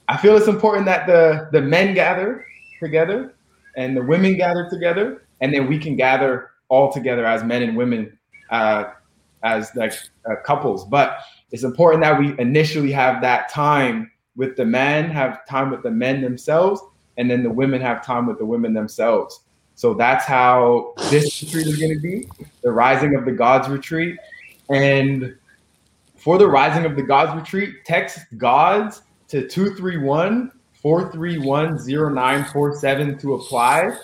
[0.09, 2.45] I feel it's important that the the men gather
[2.83, 3.35] together
[3.77, 7.77] and the women gather together, and then we can gather all together as men and
[7.77, 8.19] women
[8.51, 8.85] uh,
[9.45, 9.93] as like
[10.29, 10.85] uh, couples.
[10.85, 11.19] But
[11.53, 15.91] it's important that we initially have that time with the men, have time with the
[15.91, 16.81] men themselves,
[17.17, 19.44] and then the women have time with the women themselves.
[19.75, 22.29] So that's how this retreat is going to be
[22.63, 24.17] the Rising of the Gods retreat.
[24.71, 25.37] And
[26.17, 33.97] for the Rising of the Gods retreat, text GODS to 231 431 0947 to apply.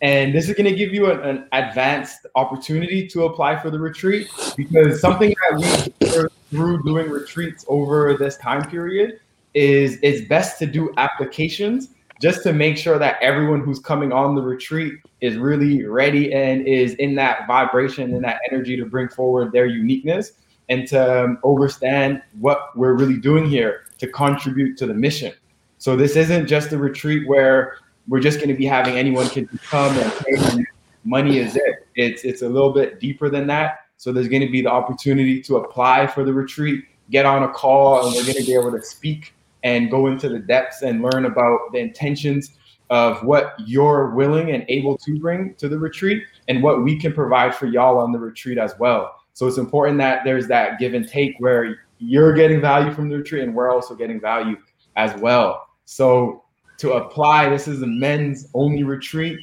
[0.00, 3.78] And this is going to give you an, an, advanced opportunity to apply for the
[3.78, 9.20] retreat because something that we through doing retreats over this time period
[9.54, 11.88] is it's best to do applications
[12.20, 16.66] just to make sure that everyone who's coming on the retreat is really ready and
[16.66, 20.32] is in that vibration and that energy to bring forward their uniqueness.
[20.70, 25.32] and to um, understand what we're really doing here to contribute to the mission.
[25.78, 29.46] So this isn't just a retreat where we're just going to be having anyone can
[29.64, 30.64] come and pay
[31.04, 31.86] money is it.
[31.94, 33.86] It's it's a little bit deeper than that.
[33.96, 37.48] So there's going to be the opportunity to apply for the retreat, get on a
[37.48, 41.02] call, and we're going to be able to speak and go into the depths and
[41.02, 42.56] learn about the intentions
[42.90, 47.12] of what you're willing and able to bring to the retreat and what we can
[47.12, 49.14] provide for y'all on the retreat as well.
[49.34, 53.18] So it's important that there's that give and take where you're getting value from the
[53.18, 54.56] retreat and we're also getting value
[54.96, 55.68] as well.
[55.84, 56.44] So
[56.78, 59.38] to apply, this is a men's only retreat.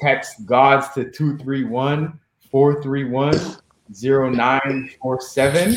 [0.00, 2.18] Text GODS to 231
[2.50, 3.56] 431
[3.90, 5.76] 0947.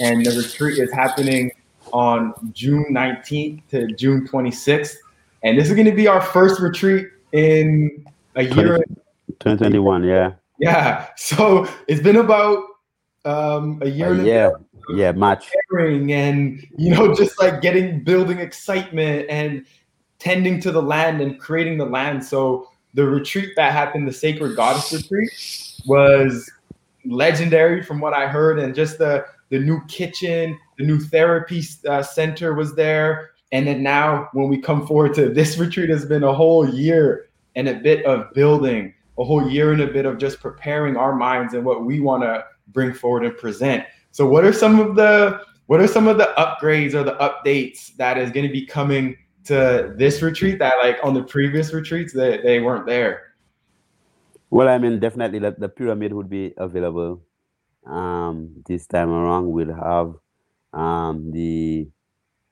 [0.00, 1.52] And the retreat is happening
[1.92, 4.96] on June 19th to June 26th.
[5.42, 8.78] And this is going to be our first retreat in a year.
[9.40, 10.32] 2021, yeah.
[10.58, 11.08] Yeah.
[11.16, 12.64] So it's been about
[13.24, 14.12] um, a year.
[14.12, 14.50] Uh, yeah.
[14.94, 15.50] Yeah, much.
[15.70, 19.64] And, you know, just like getting, building excitement and
[20.18, 22.24] tending to the land and creating the land.
[22.24, 25.30] So the retreat that happened, the Sacred Goddess Retreat,
[25.86, 26.50] was
[27.04, 28.58] legendary from what I heard.
[28.58, 33.30] And just the, the new kitchen, the new therapy uh, center was there.
[33.52, 37.30] And then now, when we come forward to this retreat, has been a whole year
[37.54, 41.14] and a bit of building, a whole year and a bit of just preparing our
[41.14, 43.84] minds and what we want to bring forward and present.
[44.10, 47.94] So, what are some of the what are some of the upgrades or the updates
[47.96, 52.12] that is going to be coming to this retreat that, like, on the previous retreats,
[52.14, 53.34] that they, weren't there?
[54.50, 57.22] Well, I mean, definitely the, the pyramid would be available
[57.86, 59.50] um, this time around.
[59.50, 60.14] We'll have
[60.72, 61.88] um, the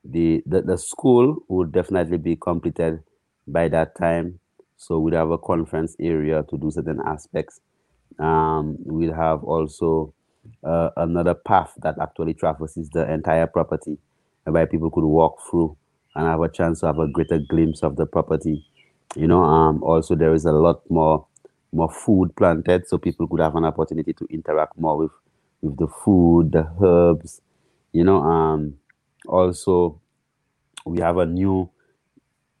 [0.03, 3.03] the, the the school would definitely be completed
[3.47, 4.39] by that time.
[4.77, 7.59] So we'd have a conference area to do certain aspects.
[8.19, 10.13] Um, we'll have also
[10.63, 13.97] uh, another path that actually traverses the entire property,
[14.45, 15.77] where people could walk through
[16.15, 18.65] and have a chance to have a greater glimpse of the property.
[19.15, 21.25] You know, um, also there is a lot more
[21.73, 25.11] more food planted, so people could have an opportunity to interact more with
[25.61, 27.41] with the food, the herbs.
[27.93, 28.75] You know, um,
[29.27, 29.99] also
[30.85, 31.69] we have a new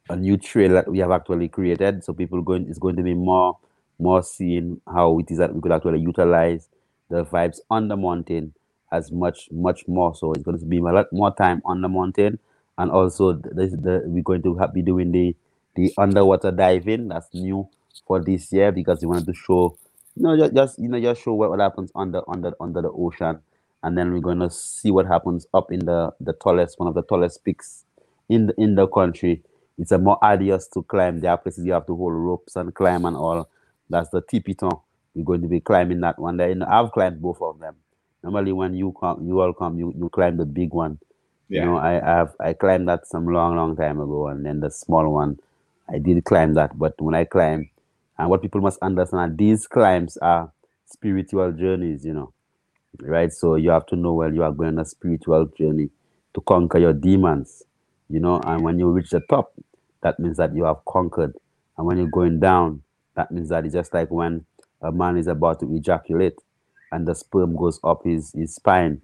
[0.09, 2.03] a new trail that we have actually created.
[2.03, 3.57] So people going is going to be more
[3.99, 6.69] more seeing how it is that we could actually utilize
[7.09, 8.53] the vibes on the mountain
[8.91, 10.15] as much much more.
[10.15, 12.39] So it's going to be a lot more time on the mountain.
[12.77, 15.35] And also this the we're going to have, be doing the
[15.75, 17.07] the underwater diving.
[17.09, 17.67] That's new
[18.07, 19.77] for this year because we wanted to show
[20.15, 22.89] you know just, just you know just show what, what happens under under under the
[22.91, 23.39] ocean
[23.83, 26.95] and then we're going to see what happens up in the the tallest one of
[26.95, 27.85] the tallest peaks
[28.29, 29.41] in the in the country.
[29.77, 31.21] It's a more arduous to climb.
[31.21, 33.49] There are places you have to hold ropes and climb and all.
[33.89, 34.81] That's the tipiton
[35.15, 36.37] you're going to be climbing that one.
[36.37, 37.75] There and i've climbed both of them.
[38.23, 40.99] Normally when you come you all come you, you climb the big one.
[41.49, 41.61] Yeah.
[41.61, 44.71] you know i have i climbed that some long long time ago and then the
[44.71, 45.39] small one
[45.89, 46.77] i did climb that.
[46.79, 47.69] But when i climb
[48.19, 50.51] and what people must understand these climbs are
[50.85, 52.33] spiritual journeys you know
[52.99, 53.31] right?
[53.31, 55.89] So you have to know well you are going on a spiritual journey
[56.33, 57.63] to conquer your demons,
[58.09, 58.39] you know.
[58.43, 59.53] And when you reach the top,
[60.01, 61.35] that means that you have conquered.
[61.77, 62.83] And when you're going down,
[63.15, 64.45] that means that it's just like when
[64.81, 66.35] a man is about to ejaculate
[66.91, 69.01] and the sperm goes up his, his spine,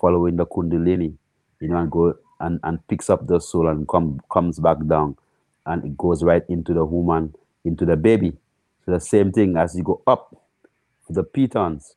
[0.00, 1.14] following the kundalini,
[1.60, 5.16] you know, and go and, and picks up the soul and come comes back down
[5.66, 7.34] and it goes right into the woman,
[7.64, 8.32] into the baby.
[8.84, 10.34] So the same thing as you go up
[11.08, 11.96] the pitons,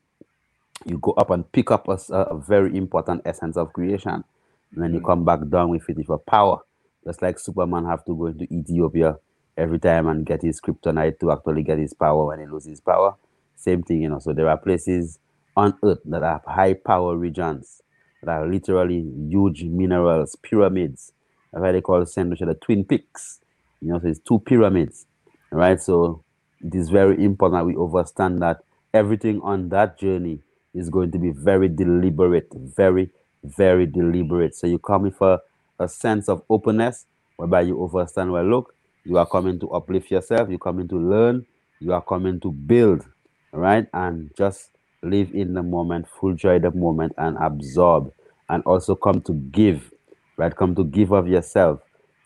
[0.84, 4.24] you go up and pick up a, a very important essence of creation.
[4.72, 5.06] And then you mm.
[5.06, 6.60] come back down with it for power.
[7.04, 9.18] Just like superman have to go into ethiopia
[9.56, 13.14] every time and get his kryptonite to actually get his power when he loses power.
[13.56, 14.18] Same thing you know.
[14.18, 15.18] So there are places
[15.56, 17.82] on earth that have high power regions
[18.22, 21.12] that are literally huge minerals pyramids.
[21.52, 23.40] That's why they call Saint the twin peaks.
[23.80, 25.06] You know so it's two pyramids
[25.54, 25.80] right?
[25.80, 26.24] So
[26.60, 28.58] it is very important that we understand that
[28.92, 30.40] everything on that journey
[30.74, 33.10] is going to be very deliberate, very,
[33.44, 34.54] very deliberate.
[34.54, 35.40] So you come with a,
[35.80, 37.06] a sense of openness
[37.36, 41.46] whereby you understand, well, look, you are coming to uplift yourself, you're coming to learn,
[41.80, 43.04] you are coming to build,
[43.52, 43.86] right?
[43.94, 44.70] And just
[45.02, 48.12] live in the moment, full joy the moment, and absorb,
[48.50, 49.92] and also come to give,
[50.38, 50.54] right?
[50.56, 51.80] Come to give of yourself,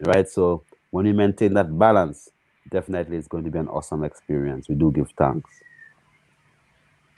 [0.06, 0.28] right?
[0.28, 2.30] So when you maintain that balance,
[2.70, 4.68] definitely it's going to be an awesome experience.
[4.68, 5.50] We do give thanks.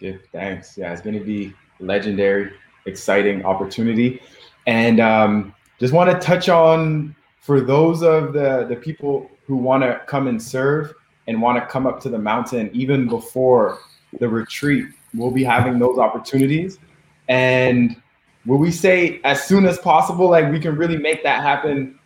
[0.01, 0.77] Give thanks.
[0.79, 2.53] Yeah, it's going to be legendary,
[2.87, 4.21] exciting opportunity,
[4.67, 9.83] and um, just want to touch on for those of the the people who want
[9.83, 10.95] to come and serve
[11.27, 13.79] and want to come up to the mountain even before
[14.19, 14.87] the retreat.
[15.15, 16.79] We'll be having those opportunities,
[17.29, 18.01] And
[18.47, 21.99] will we say as soon as possible, like we can really make that happen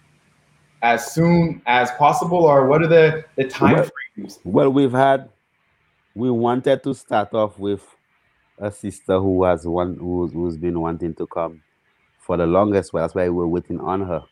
[0.82, 4.40] as soon as possible, or what are the the time frames?
[4.44, 5.28] well, we've had
[6.14, 7.82] we wanted to start off with
[8.58, 11.60] a sister who has one who's, who's been wanting to come
[12.18, 13.04] for the longest while.
[13.04, 14.22] That's why we're waiting on her.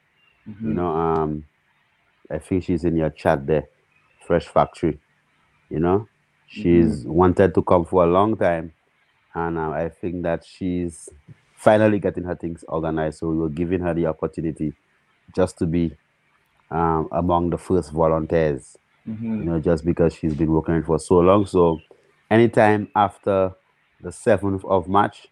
[0.64, 0.74] You Mhm.
[0.74, 1.45] know, um,
[2.30, 3.66] I think she's in your chat there,
[4.26, 5.01] Fresh Factory.
[5.70, 6.09] You know,
[6.47, 8.74] she's wanted to come for a long time,
[9.35, 11.09] and uh, I think that she's
[11.57, 13.20] finally getting her things organized.
[13.20, 14.74] So we're giving her the opportunity
[15.35, 15.97] just to be
[16.70, 18.76] um, among the first volunteers
[19.39, 19.51] you Mhm.
[19.51, 21.47] know, just because she's been working it for so long.
[21.47, 21.81] So
[22.31, 23.53] anytime after
[24.01, 25.29] the 7th of March,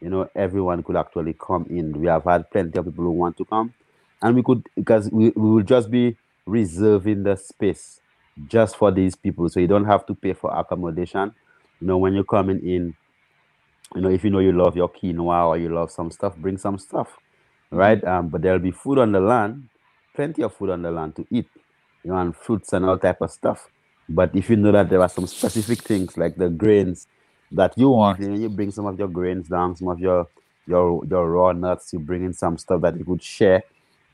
[0.00, 1.92] you know, everyone could actually come in.
[2.00, 3.74] We have had plenty of people who want to come,
[4.22, 6.16] and we could because we, we will just be
[6.46, 8.00] reserving the space
[8.46, 9.48] just for these people.
[9.48, 11.34] So you don't have to pay for accommodation.
[11.80, 12.94] You know, when you're coming in,
[13.94, 16.58] you know, if you know you love your quinoa or you love some stuff, bring
[16.58, 17.18] some stuff,
[17.72, 18.02] right?
[18.04, 19.68] Um, but there'll be food on the land,
[20.14, 21.50] plenty of food on the land to eat,
[22.08, 23.68] you and fruits and all type of stuff.
[24.08, 27.08] But if you know that there are some specific things like the grains
[27.52, 30.28] that you want, you know, you bring some of your grains down, some of your
[30.66, 33.64] your your raw nuts, you bring in some stuff that you could share,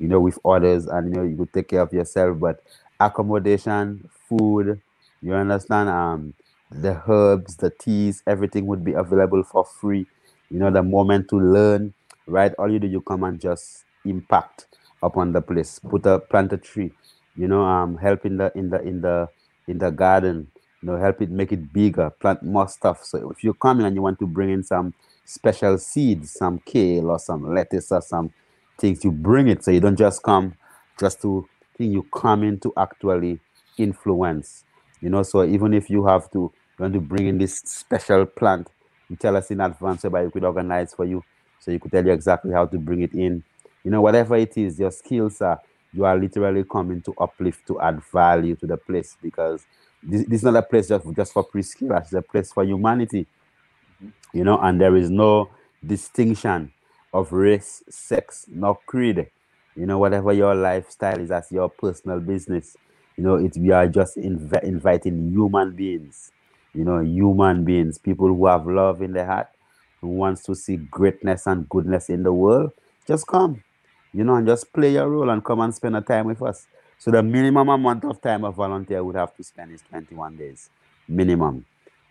[0.01, 2.41] you know, with others, and you know you could take care of yourself.
[2.41, 2.63] But
[3.01, 4.83] accommodation, food,
[5.23, 6.35] you understand, um,
[6.71, 10.07] the herbs, the teas, everything would be available for free.
[10.51, 11.95] You know, the moment to learn,
[12.27, 12.55] right?
[12.59, 14.67] All you do, you come and just impact
[15.03, 15.81] upon the place.
[15.81, 16.93] Put a plant a tree,
[17.37, 19.29] you know, um, help in the in the in the
[19.67, 20.49] in the garden,
[20.83, 23.05] you know, help it make it bigger, plant more stuff.
[23.05, 26.61] So if you come in and you want to bring in some special seeds, some
[26.65, 28.33] kale or some lettuce or some
[28.79, 29.65] things, you bring it.
[29.65, 30.55] So you don't just come
[30.99, 33.41] just to think you come in to actually
[33.79, 34.65] influence.
[35.01, 38.27] You know, so even if you have to you want to bring in this special
[38.27, 38.69] plant,
[39.09, 41.25] you tell us in advance whereby you could organize for you.
[41.61, 43.45] So you could tell you exactly how to bring it in.
[43.85, 45.61] You know, whatever it is, your skills are
[45.95, 49.67] you are literally coming to uplift, to add value to the place because
[50.03, 52.65] this, this is not a place just, just for Priest Kailash, it's a place for
[52.65, 53.27] humanity
[54.33, 55.51] you know, and there is no
[55.85, 56.73] distinction
[57.13, 59.29] of race, sex, nor creed.
[59.77, 62.77] You know, whatever your lifestyle is, that's your personal business.
[63.17, 66.33] You know, it we are just inv- inviting human beings.
[66.75, 69.49] You know, human beings, people who have love in their heart,
[70.01, 72.73] who wants to see greatness and goodness in the world.
[73.07, 73.63] Just come,
[74.15, 76.67] you know, and just play your role and come and spend a time with us.
[76.99, 80.71] So the minimum amount of time a volunteer would have to spend is 21 days,
[81.09, 81.65] minimum.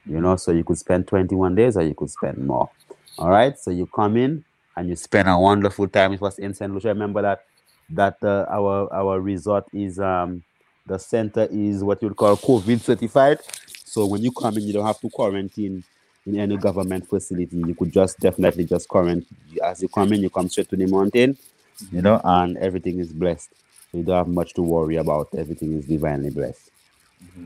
[0.05, 2.69] You know so you could spend 21 days or you could spend more.
[3.17, 4.43] All right so you come in
[4.75, 6.89] and you spend a wonderful time with us in st lucia.
[6.89, 7.45] Remember that
[7.89, 10.43] that uh, our our resort is um
[10.85, 13.39] the center is what you would call covid certified.
[13.85, 15.83] So when you come in you don't have to quarantine
[16.25, 17.57] in any government facility.
[17.57, 19.37] You could just definitely just quarantine.
[19.63, 21.37] As you come in you come straight to the mountain
[21.91, 23.53] you know and everything is blessed.
[23.93, 25.29] You don't have much to worry about.
[25.37, 26.71] Everything is divinely blessed.
[27.23, 27.45] Mm-hmm.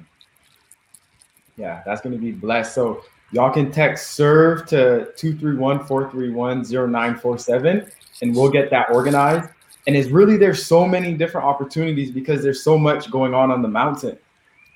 [1.57, 2.73] Yeah, that's going to be blessed.
[2.73, 9.49] So y'all can text serve to 231-431-0947 and we'll get that organized.
[9.87, 13.61] And it's really there's so many different opportunities because there's so much going on on
[13.61, 14.17] the mountain,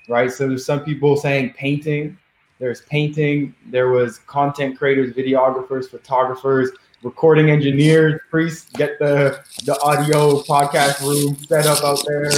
[0.08, 0.30] right?
[0.32, 2.18] So there's some people saying painting,
[2.58, 6.70] there's painting, there was content creators, videographers, photographers,
[7.02, 12.30] recording engineers, priests, get the the audio podcast room set up out there.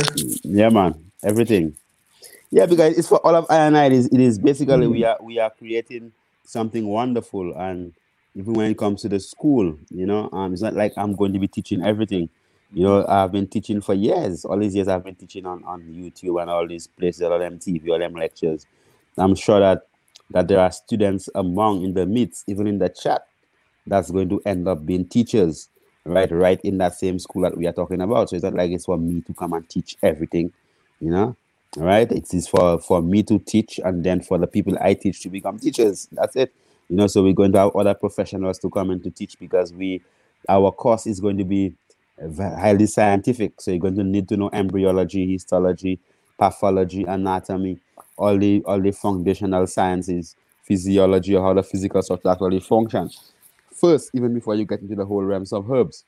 [0.42, 0.94] Yeah, man.
[1.22, 1.76] Everything.
[2.50, 3.86] Yeah, because it's for all of I and I.
[3.86, 6.12] It is, it is basically we are we are creating
[6.44, 7.92] something wonderful, and
[8.34, 11.32] even when it comes to the school, you know, um, it's not like I'm going
[11.32, 12.28] to be teaching everything.
[12.72, 14.44] You know, I've been teaching for years.
[14.44, 17.58] All these years, I've been teaching on on YouTube and all these places, all them
[17.58, 18.66] TV, all them lectures.
[19.16, 19.86] I'm sure that
[20.30, 23.26] that there are students among in the midst, even in the chat,
[23.86, 25.68] that's going to end up being teachers,
[26.04, 26.30] right?
[26.30, 28.30] Right in that same school that we are talking about.
[28.30, 30.52] So it's not like it's for me to come and teach everything,
[31.00, 31.36] you know.
[31.76, 32.10] Right?
[32.10, 35.28] It is for for me to teach, and then for the people I teach to
[35.28, 36.08] become teachers.
[36.12, 36.52] That's it,
[36.88, 37.08] you know.
[37.08, 40.00] So we're going to have other professionals to come in to teach because we,
[40.48, 41.74] our course is going to be
[42.38, 43.60] highly scientific.
[43.60, 45.98] So you're going to need to know embryology, histology,
[46.38, 47.80] pathology, anatomy,
[48.16, 53.32] all the all the foundational sciences, physiology, or how the physical structure actually functions.
[53.74, 56.04] First, even before you get into the whole realms of herbs.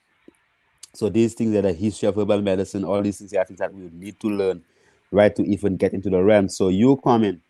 [0.95, 3.59] So these things that are the history of herbal medicine, all these things are things
[3.59, 4.63] that we need to learn,
[5.11, 6.49] right, to even get into the realm.
[6.49, 7.41] So you coming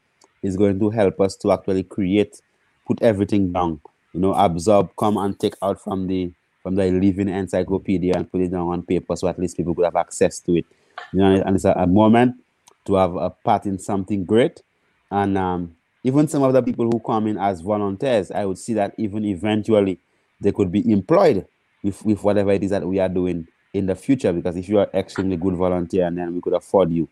[0.42, 2.40] is going to help us to actually create,
[2.86, 3.80] put everything down,
[4.12, 6.32] you know, absorb, come and take out from the
[6.62, 9.84] from the living encyclopedia and put it down on paper so at least people could
[9.84, 10.66] have access to it.
[11.12, 12.42] You know, and it's a, a moment
[12.86, 14.62] to have a part in something great.
[15.12, 15.75] And um,
[16.06, 19.24] even some of the people who come in as volunteers, I would see that even
[19.24, 19.98] eventually
[20.40, 21.48] they could be employed
[21.82, 24.32] with, with whatever it is that we are doing in the future.
[24.32, 27.08] Because if you are extremely good volunteer and then we could afford you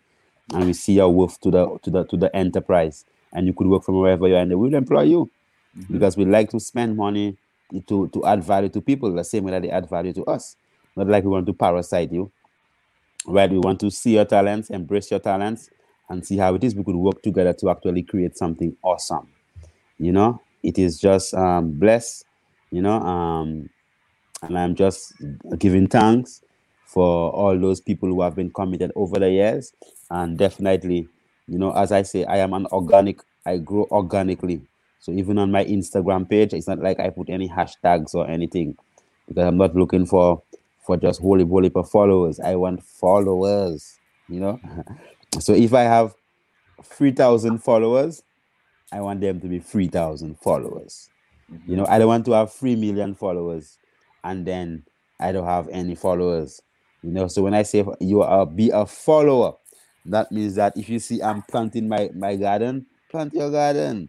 [0.52, 3.66] and we see your worth to the to the to the enterprise and you could
[3.66, 5.28] work from wherever you are and they will employ you.
[5.76, 5.92] Mm-hmm.
[5.94, 7.36] Because we like to spend money
[7.88, 10.54] to, to add value to people the same way that they add value to us.
[10.94, 12.30] Not like we want to parasite you.
[13.26, 13.50] Right?
[13.50, 15.68] We want to see your talents, embrace your talents,
[16.08, 19.28] and see how it is we could work together to actually create something awesome.
[19.98, 22.24] You know, it is just um, blessed,
[22.70, 23.68] you know, um,
[24.42, 25.14] and I'm just
[25.58, 26.42] giving thanks
[26.86, 29.72] for all those people who have been committed over the years.
[30.10, 31.08] And definitely,
[31.48, 34.60] you know, as I say, I am an organic, I grow organically.
[35.00, 38.76] So even on my Instagram page, it's not like I put any hashtags or anything
[39.28, 40.42] because I'm not looking for
[40.86, 42.40] for just holy holy followers.
[42.40, 43.98] I want followers,
[44.28, 44.60] you know.
[45.40, 46.14] So if I have
[46.82, 48.22] 3,000 followers,
[48.92, 51.08] I want them to be 3,000 followers.
[51.52, 51.70] Mm-hmm.
[51.70, 53.78] You know, I don't want to have 3 million followers
[54.22, 54.84] and then
[55.20, 56.60] I don't have any followers.
[57.02, 59.54] You know, so when I say you are be a follower,
[60.06, 64.08] that means that if you see I'm planting my, my garden, plant your garden.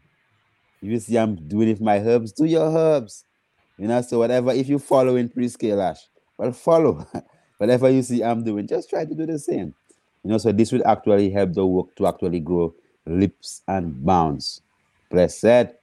[0.82, 3.26] If you see I'm doing it with my herbs, do your herbs.
[3.78, 6.00] You know, so whatever, if you follow in Priest Kailash,
[6.38, 7.06] well, follow.
[7.58, 9.74] whatever you see I'm doing, just try to do the same.
[10.26, 12.74] You know, so this will actually help the work to actually grow
[13.06, 14.62] leaps and bounds.
[15.12, 15.76] Blessed.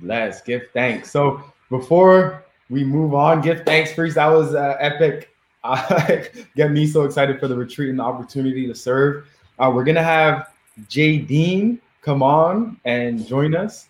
[0.00, 0.40] Bless.
[0.40, 1.10] Give thanks.
[1.10, 4.14] So before we move on, give thanks first.
[4.14, 5.34] That was uh, epic.
[5.64, 6.22] Uh,
[6.54, 9.26] get me so excited for the retreat and the opportunity to serve.
[9.58, 10.52] Uh, we're gonna have
[10.88, 13.88] Jay Dean come on and join us,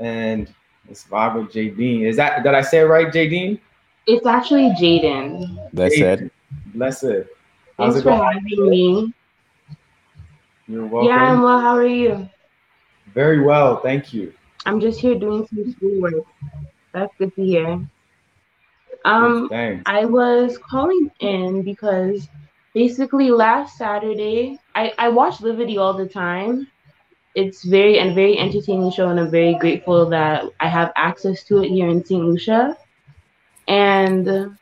[0.00, 0.52] and
[0.88, 2.04] let's vibe with Jay Dean.
[2.04, 3.60] Is that did I say it right, Jay Dean?
[4.08, 5.70] It's actually Jaden.
[5.72, 6.24] Blessed.
[6.74, 7.35] Blessed.
[7.78, 9.14] How's Thanks for having me.
[10.66, 11.08] You're welcome.
[11.08, 11.60] Yeah, I'm well.
[11.60, 12.28] How are you?
[13.14, 14.32] Very well, thank you.
[14.64, 16.24] I'm just here doing some schoolwork.
[16.92, 17.88] That's good to hear.
[19.04, 19.82] Um, Thanks.
[19.86, 22.28] I was calling in because
[22.74, 26.66] basically last Saturday, I, I watch Livity all the time.
[27.34, 31.62] It's very and very entertaining show, and I'm very grateful that I have access to
[31.62, 32.24] it here in St.
[32.24, 32.76] Lucia.
[33.68, 34.56] And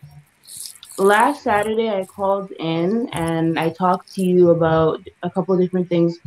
[0.98, 6.18] last Saturday I called in and I talked to you about a couple different things,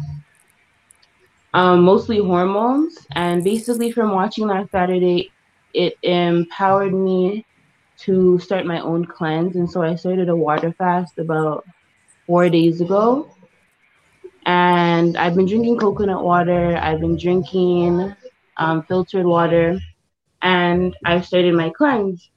[1.54, 2.98] um, mostly hormones.
[3.12, 5.32] And basically, from watching last Saturday,
[5.74, 7.46] it empowered me
[8.00, 9.56] to start my own cleanse.
[9.56, 11.66] And so I started a water fast about
[12.26, 13.32] four days ago.
[14.46, 18.16] And I've been drinking coconut water, I've been drinking
[18.56, 19.78] um, filtered water,
[20.42, 22.30] and I've started my cleanse.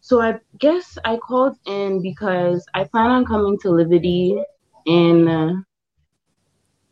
[0.00, 4.42] So I guess I called in because I plan on coming to Livity
[4.86, 5.54] in uh,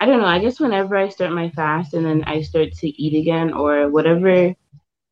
[0.01, 2.89] I don't know, I guess whenever I start my fast and then I start to
[3.03, 4.55] eat again or whatever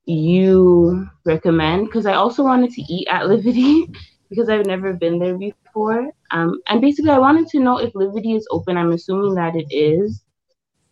[0.07, 3.95] you recommend because I also wanted to eat at Livity
[4.31, 5.97] because I've never been there before.
[6.31, 8.77] Um, and basically, I wanted to know if Livity is open.
[8.77, 10.23] I'm assuming that it is.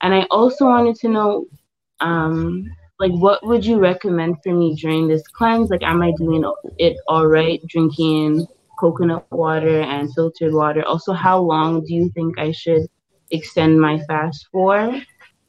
[0.03, 1.47] And I also wanted to know
[2.01, 2.65] um,
[3.01, 5.71] like what would you recommend for me during this cleanse?
[5.71, 6.45] Like am i doing
[6.79, 7.61] it all right?
[7.67, 8.47] Drinking
[8.79, 10.85] coconut water and filtered water.
[10.85, 12.87] Also how long do you think i should
[13.31, 15.01] extend my fast for?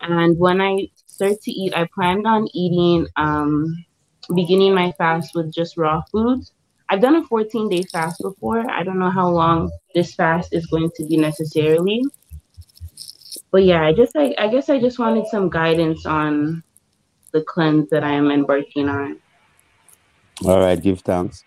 [0.01, 3.73] And when i start to eat i planned on eating um
[4.35, 6.51] beginning my fast with just raw foods.
[6.89, 8.69] I've done a 14 day fast before.
[8.69, 12.03] I don't know how long this fast is going to be necessarily.
[13.51, 16.63] But yeah i just I, I guess i just wanted some guidance on
[17.35, 19.19] the cleanse that I am embarking on.
[20.45, 21.43] All right, give thanks.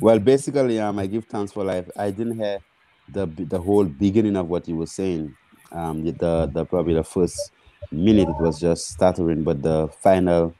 [0.00, 1.90] Well, basically, um, I give thanks for life.
[1.96, 2.60] I didn't hear
[3.08, 5.34] the the whole beginning of what you were saying.
[5.72, 7.38] Um, the the probably the first
[7.90, 10.54] minute it was just stuttering, but the final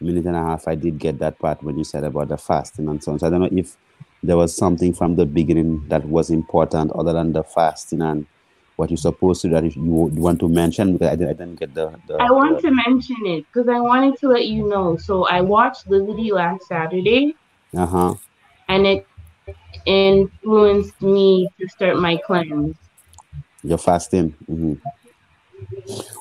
[0.00, 2.88] minute and a half I did get that part when you said about the fasting
[2.88, 3.18] and so on.
[3.18, 3.76] So I don't know if
[4.22, 8.26] there was something from the beginning that was important other than the fasting and
[8.78, 11.58] what you're supposed to that you, you want to mention because I didn't, I didn't
[11.58, 12.68] get the, the I want the...
[12.68, 14.96] to mention it because I wanted to let you know.
[14.96, 17.34] So I watched Livity last Saturday.
[17.76, 18.14] Uh-huh.
[18.68, 19.06] And it
[19.84, 22.76] influenced me to start my cleanse.
[23.64, 24.36] You're fasting.
[24.48, 24.74] Mm-hmm.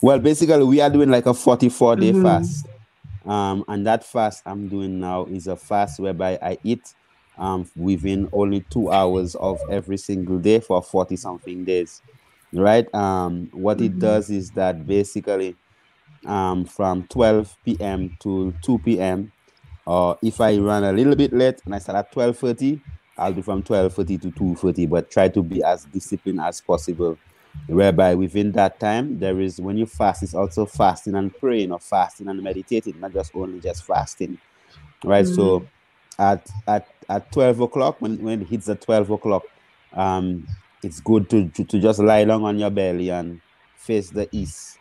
[0.02, 2.24] Well, basically, we are doing like a 44 day mm-hmm.
[2.24, 2.66] fast.
[3.24, 6.96] Um, and that fast I'm doing now is a fast whereby I eat
[7.38, 12.02] um, within only two hours of every single day for 40 something days
[12.60, 12.94] right?
[12.94, 13.86] Um, what mm-hmm.
[13.86, 15.56] it does is that basically
[16.26, 18.18] um, from 12 p.m.
[18.20, 19.32] to 2 p.m.
[19.86, 22.82] or if I run a little bit late and I start at 12:30,
[23.18, 27.18] I'll do from 12:30 to 2:30, but try to be as disciplined as possible.
[27.66, 31.80] Whereby within that time, there is when you fast, it's also fasting and praying or
[31.80, 34.38] fasting and meditating, not just only just fasting,
[35.04, 35.26] right?
[35.26, 35.36] Mm-hmm.
[35.36, 35.68] So
[36.20, 39.44] at at at 12 o'clock when, when it hits at 12 o'clock
[39.94, 40.48] um
[40.84, 43.42] it's good to, to to just lie down on your belly and
[43.76, 44.78] face the east.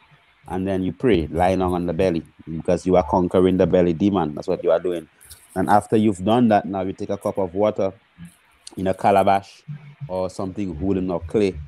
[0.49, 3.93] And then you pray lying down on the belly because you are conquering the belly
[3.95, 5.09] demon that's what you are doing.
[5.57, 7.93] And after you've done that now you take a cup of water
[8.77, 9.63] in a calabash
[10.09, 11.59] or something wooden or clay.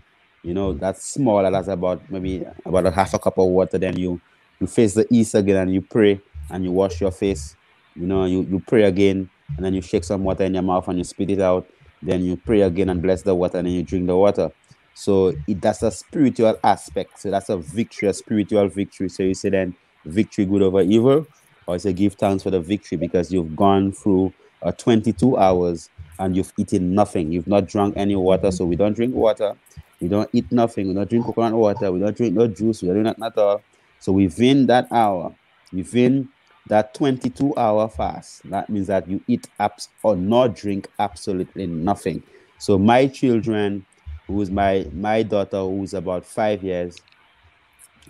[0.45, 3.79] You know that's smaller that's about maybe about a half a cup of water.
[3.79, 4.21] Then you
[4.61, 7.57] you face the east again and you pray and you wash your face.
[7.97, 10.87] You know you, you pray again and then you shake some water in your mouth
[10.89, 11.67] and you spit it out
[12.03, 14.51] then you pray again and bless the water and then you drink the water.
[14.95, 17.21] So it that's a spiritual aspect.
[17.21, 19.09] So that's a victory a spiritual victory.
[19.09, 21.27] So you say then victory good over evil
[21.67, 26.37] or say give thanks for the victory because you've gone through uh, 22 hours and
[26.37, 27.31] you've eaten nothing.
[27.31, 28.51] You've not drunk any water.
[28.51, 29.55] So we don't drink water.
[30.01, 30.89] We don't eat nothing.
[30.89, 31.93] We don't drink coconut water.
[31.93, 32.83] We don't drink no juice.
[32.83, 33.63] We don't drink nothing at all.
[34.01, 35.35] So within that hour
[35.73, 36.29] within
[36.69, 42.23] that 22 hour fast, that means that you eat apps or not drink absolutely nothing.
[42.59, 43.87] So my children,
[44.27, 46.97] who's my my daughter who's about five years,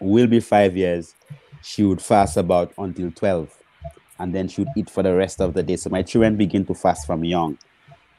[0.00, 1.14] will be five years,
[1.62, 3.50] she would fast about until 12
[4.18, 5.76] and then she would eat for the rest of the day.
[5.76, 7.58] So my children begin to fast from young.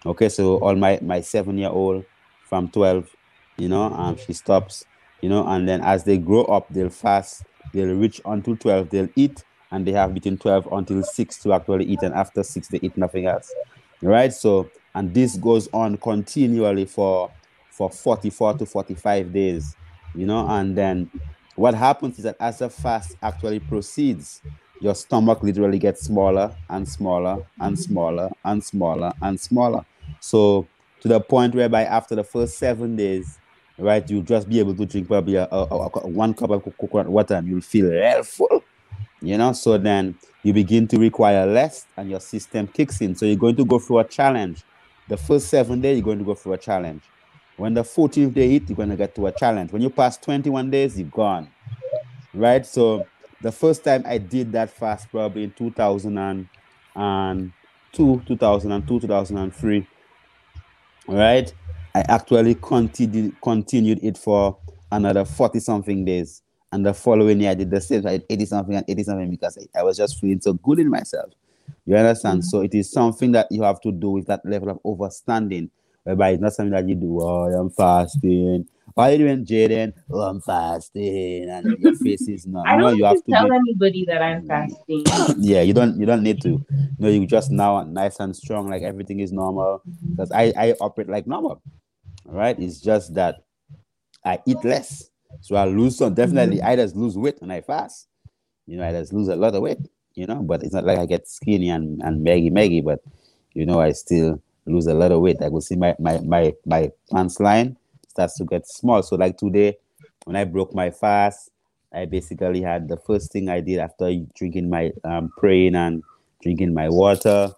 [0.05, 2.05] Okay, so all my my seven year old
[2.43, 3.09] from 12,
[3.57, 4.85] you know, um, she stops,
[5.21, 7.43] you know, and then as they grow up, they'll fast,
[7.73, 11.85] they'll reach until 12, they'll eat and they have between 12 until 6 to actually
[11.85, 13.53] eat and after 6 they eat nothing else.
[14.01, 17.31] Right so and this goes on continually for
[17.71, 19.75] for 44 to 45 days
[20.15, 21.09] you know and then
[21.55, 24.41] what happens is that as the fast actually proceeds
[24.79, 29.85] your stomach literally gets smaller and smaller and smaller and smaller and smaller.
[30.21, 30.67] So
[31.01, 33.37] to the point whereby after the first seven days
[33.77, 37.07] right you'll just be able to drink probably a, a, a, one cup of coconut
[37.07, 38.63] water and you'll feel real full
[39.21, 39.53] you know?
[39.53, 43.15] So then you begin to require less and your system kicks in.
[43.15, 44.63] So you're going to go through a challenge.
[45.07, 47.03] The first seven days you're going to go through a challenge.
[47.57, 49.71] When the 14th day hit you're going to get to a challenge.
[49.71, 51.49] When you pass 21 days you're gone.
[52.33, 52.65] Right?
[52.65, 53.05] So
[53.41, 59.87] the first time i did that fast probably in 2002 2002 2003
[61.07, 61.53] right?
[61.95, 64.57] I actually continued continued it for
[64.91, 68.05] another 40 something days and the following year, I did the same.
[68.05, 70.79] I did 80 something and 80 something because I, I was just feeling so good
[70.79, 71.31] in myself.
[71.85, 72.41] You understand?
[72.41, 72.49] Mm-hmm.
[72.49, 75.69] So it is something that you have to do with that level of overstanding,
[76.03, 78.67] whereby it's not something that you do, oh, I'm fasting.
[78.93, 79.93] Why are you doing, Jaden?
[80.11, 82.67] Oh, I'm fasting, and your face is not.
[82.67, 83.55] I don't you have to tell be...
[83.55, 85.03] anybody that I'm fasting.
[85.39, 85.97] yeah, you don't.
[85.99, 86.63] You don't need to.
[86.97, 89.81] Know, you just now nice and strong, like everything is normal.
[90.09, 91.61] Because I I operate like normal,
[92.25, 92.59] right?
[92.59, 93.43] It's just that
[94.25, 95.08] I eat less.
[95.41, 96.13] So I lose some.
[96.13, 96.67] Definitely, mm-hmm.
[96.67, 98.07] I just lose weight when I fast.
[98.65, 99.79] You know, I just lose a lot of weight.
[100.15, 102.81] You know, but it's not like I get skinny and and maggy maggy.
[102.81, 102.99] But
[103.53, 105.41] you know, I still lose a lot of weight.
[105.41, 107.77] I could see my my my my pants line
[108.07, 109.01] starts to get small.
[109.01, 109.77] So like today,
[110.25, 111.51] when I broke my fast,
[111.93, 116.03] I basically had the first thing I did after drinking my um, praying and
[116.41, 117.51] drinking my water.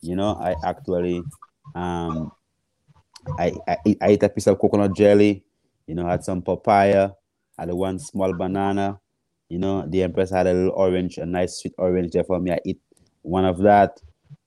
[0.00, 1.22] You know, I actually
[1.74, 2.32] um
[3.38, 5.44] I, I I ate a piece of coconut jelly
[5.86, 7.10] you know, had some papaya,
[7.58, 9.00] had one small banana.
[9.48, 12.52] You know, the Empress had a little orange, a nice sweet orange there for me.
[12.52, 12.80] I eat
[13.22, 14.00] one of that,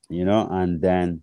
[0.10, 1.22] you know, and then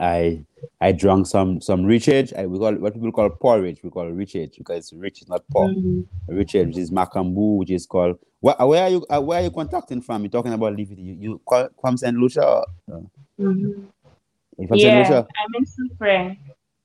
[0.00, 0.44] I
[0.80, 2.36] I drank some some richage.
[2.36, 3.80] I, we call what people call porridge.
[3.82, 5.68] We call richage because rich is not poor.
[5.68, 6.36] Mm-hmm.
[6.36, 8.18] Richage, is macambu, which is called.
[8.40, 9.06] What, where are you?
[9.08, 10.22] Uh, where are you contacting from?
[10.22, 11.04] You talking about Livity?
[11.04, 12.44] You, you call from Saint Lucia?
[12.44, 13.00] Or, uh,
[13.40, 14.74] mm-hmm.
[14.74, 15.66] yeah, I'm in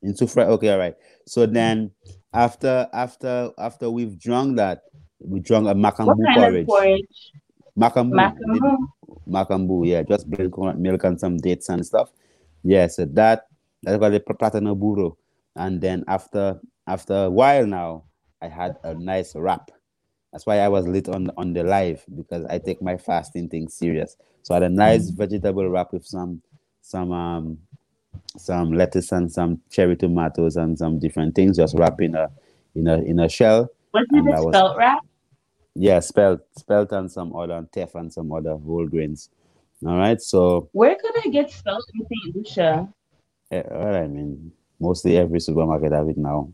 [0.03, 0.09] Soufrière.
[0.09, 0.95] In Soufrière, okay, all right.
[1.25, 1.91] So then
[2.33, 4.83] after after after we've drunk that,
[5.19, 6.61] we drunk a macambu porridge.
[6.61, 7.31] Of porridge.
[7.77, 8.13] Macambu.
[8.13, 8.77] Macambu.
[9.27, 12.11] Macambu, yeah, just coconut milk and some dates and stuff.
[12.63, 13.47] Yeah, so that
[13.81, 15.17] that's called the platano burro.
[15.55, 18.03] And then after after a while now,
[18.41, 19.71] I had a nice wrap.
[20.31, 23.69] That's why I was lit on on the live because I take my fasting thing
[23.69, 24.17] serious.
[24.41, 25.17] So I had a nice mm.
[25.17, 26.41] vegetable wrap with some
[26.81, 27.57] some um
[28.37, 32.29] some lettuce and some cherry tomatoes and some different things, just wrapped in a
[32.75, 33.69] in a in a shell.
[33.93, 34.99] Was it a spelt wrap?
[35.75, 39.29] Yeah, spelt spelt and some other and teff and some other whole grains.
[39.85, 42.93] All right, so where could I get spelt in Saint Lucia?
[43.51, 46.53] Yeah, well, I mean, mostly every supermarket have it now.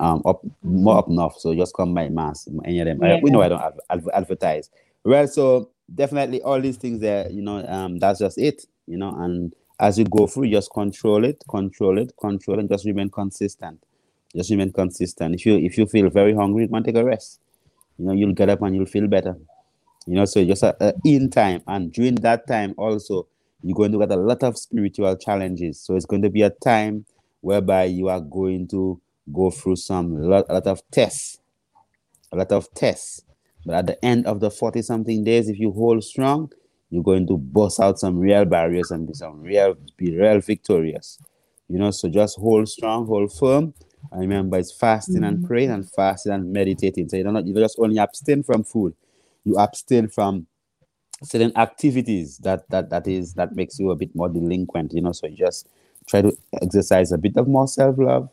[0.00, 2.48] Um, up more up north, so just come by mass.
[2.64, 3.14] Any of them, yeah.
[3.14, 4.70] I, we know I don't have advertise.
[5.04, 9.14] Well, so definitely all these things there, you know, um, that's just it, you know,
[9.20, 13.82] and as you go through, just control it, control it, control and just remain consistent.
[14.34, 15.34] Just remain consistent.
[15.34, 17.40] If you if you feel very hungry, you to take a rest.
[17.98, 19.36] You know, you'll get up and you'll feel better.
[20.06, 23.26] You know, so just a in time, and during that time also,
[23.62, 25.80] you're going to get a lot of spiritual challenges.
[25.80, 27.04] So it's going to be a time
[27.40, 29.00] whereby you are going to
[29.32, 31.38] go through some lot, a lot of tests,
[32.32, 33.22] a lot of tests.
[33.66, 36.52] But at the end of the 40 something days, if you hold strong,
[36.92, 41.18] you're going to bust out some real barriers and be some real, be real victorious.
[41.66, 43.72] You know, so just hold strong, hold firm.
[44.12, 45.24] I remember it's fasting mm-hmm.
[45.24, 47.08] and praying and fasting and meditating.
[47.08, 48.94] So you don't, you just only abstain from food.
[49.44, 50.46] You abstain from
[51.22, 55.12] certain activities that that that is that makes you a bit more delinquent, you know.
[55.12, 55.68] So you just
[56.06, 58.28] try to exercise a bit of more self-love,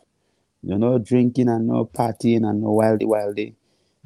[0.64, 3.53] you know, drinking and no partying and no wildy wildy.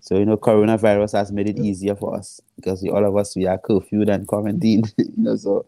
[0.03, 3.47] So you know, coronavirus has made it easier for us because all of us we
[3.47, 5.65] are curfewed and quarantined, you know, so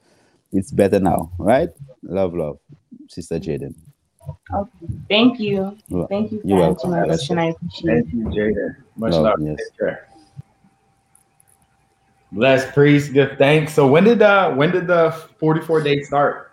[0.52, 1.70] it's better now, right?
[2.04, 2.60] Love, love,
[3.08, 3.74] Sister Jaden.
[4.54, 4.72] Okay.
[5.08, 5.78] Thank you.
[6.10, 7.40] Thank you for answering my question.
[7.40, 8.06] I appreciate it.
[8.08, 8.76] Thank you, Jaden.
[8.98, 9.24] Much love.
[9.24, 9.36] love.
[9.40, 9.58] Yes.
[9.58, 10.10] Take care.
[12.34, 13.74] Bless priest, give thanks.
[13.74, 16.52] So when did uh when did the 44 days start?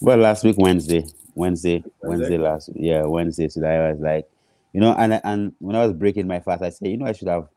[0.00, 1.04] Well, last week Wednesday.
[1.36, 3.48] Wednesday, Wednesday, Wednesday last yeah, Wednesday.
[3.48, 4.26] So I was like,
[4.74, 7.12] you know, and and when I was breaking my fast, I said, you know, I
[7.12, 7.48] should have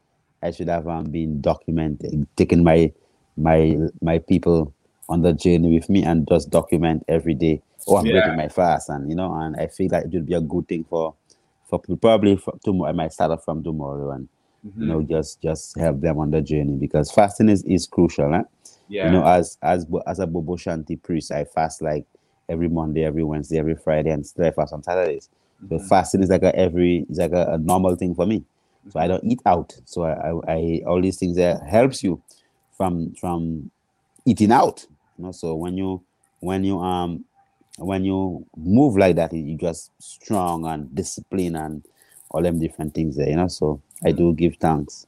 [0.41, 2.93] I should have um, been documenting, taking my
[3.35, 4.73] my my people
[5.09, 7.61] on the journey with me and just document every day.
[7.87, 8.21] Oh, I'm yeah.
[8.21, 10.67] breaking my fast, and you know, and I feel like it would be a good
[10.67, 11.15] thing for
[11.67, 12.91] for probably for tomorrow.
[12.91, 14.29] I might start off from tomorrow and
[14.65, 14.81] mm-hmm.
[14.81, 18.45] you know just just help them on the journey because fasting is is crucial right?
[18.87, 22.05] yeah you know as as as a bobo shanti priest i fast like
[22.49, 25.29] every monday every wednesday every friday and still i fast on saturdays.
[25.69, 28.43] So fasting is like a every is like a, a normal thing for me
[28.89, 32.21] so i don't eat out so I, I, I all these things that helps you
[32.77, 33.71] from from
[34.25, 34.85] eating out
[35.17, 36.03] you know so when you
[36.39, 37.25] when you um
[37.79, 41.83] when you move like that you just strong and disciplined and
[42.31, 43.47] all them different things there, you know.
[43.47, 45.07] So I do give thanks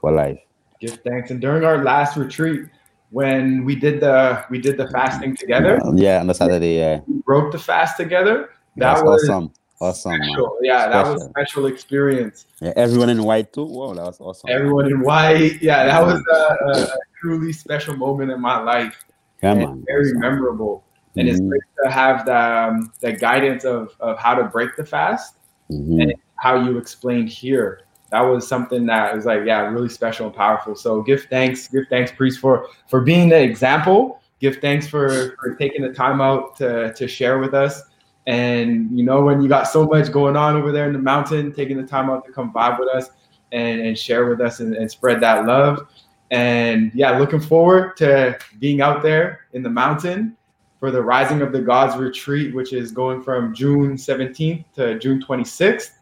[0.00, 0.38] for life.
[0.80, 1.30] Give thanks.
[1.30, 2.62] And during our last retreat,
[3.10, 5.80] when we did the we did the fasting together.
[5.94, 7.00] yeah, on the Saturday, yeah.
[7.06, 8.50] We broke the fast together.
[8.76, 9.52] That That's was awesome.
[9.80, 10.14] Awesome.
[10.14, 10.58] Special.
[10.62, 10.90] Yeah, special.
[10.90, 12.46] that was a special experience.
[12.60, 13.64] Yeah, everyone in white too.
[13.64, 14.50] Whoa, that was awesome.
[14.50, 15.60] Everyone in white.
[15.60, 19.04] Yeah, that was a, a truly special moment in my life.
[19.40, 19.84] Come on.
[19.86, 20.20] Very awesome.
[20.20, 20.84] memorable.
[21.16, 21.36] And mm-hmm.
[21.36, 25.34] it's great to have the um, the guidance of of how to break the fast.
[25.70, 26.00] Mm-hmm.
[26.00, 27.80] And how you explained here.
[28.10, 30.76] That was something that was like, yeah, really special and powerful.
[30.76, 34.20] So give thanks, give thanks, priest, for for being the example.
[34.40, 37.82] Give thanks for for taking the time out to to share with us.
[38.26, 41.52] And you know, when you got so much going on over there in the mountain,
[41.52, 43.10] taking the time out to come vibe with us
[43.52, 45.88] and, and share with us and, and spread that love.
[46.30, 50.36] And yeah, looking forward to being out there in the mountain
[50.80, 55.22] for the Rising of the Gods retreat, which is going from June 17th to June
[55.22, 55.92] 26th.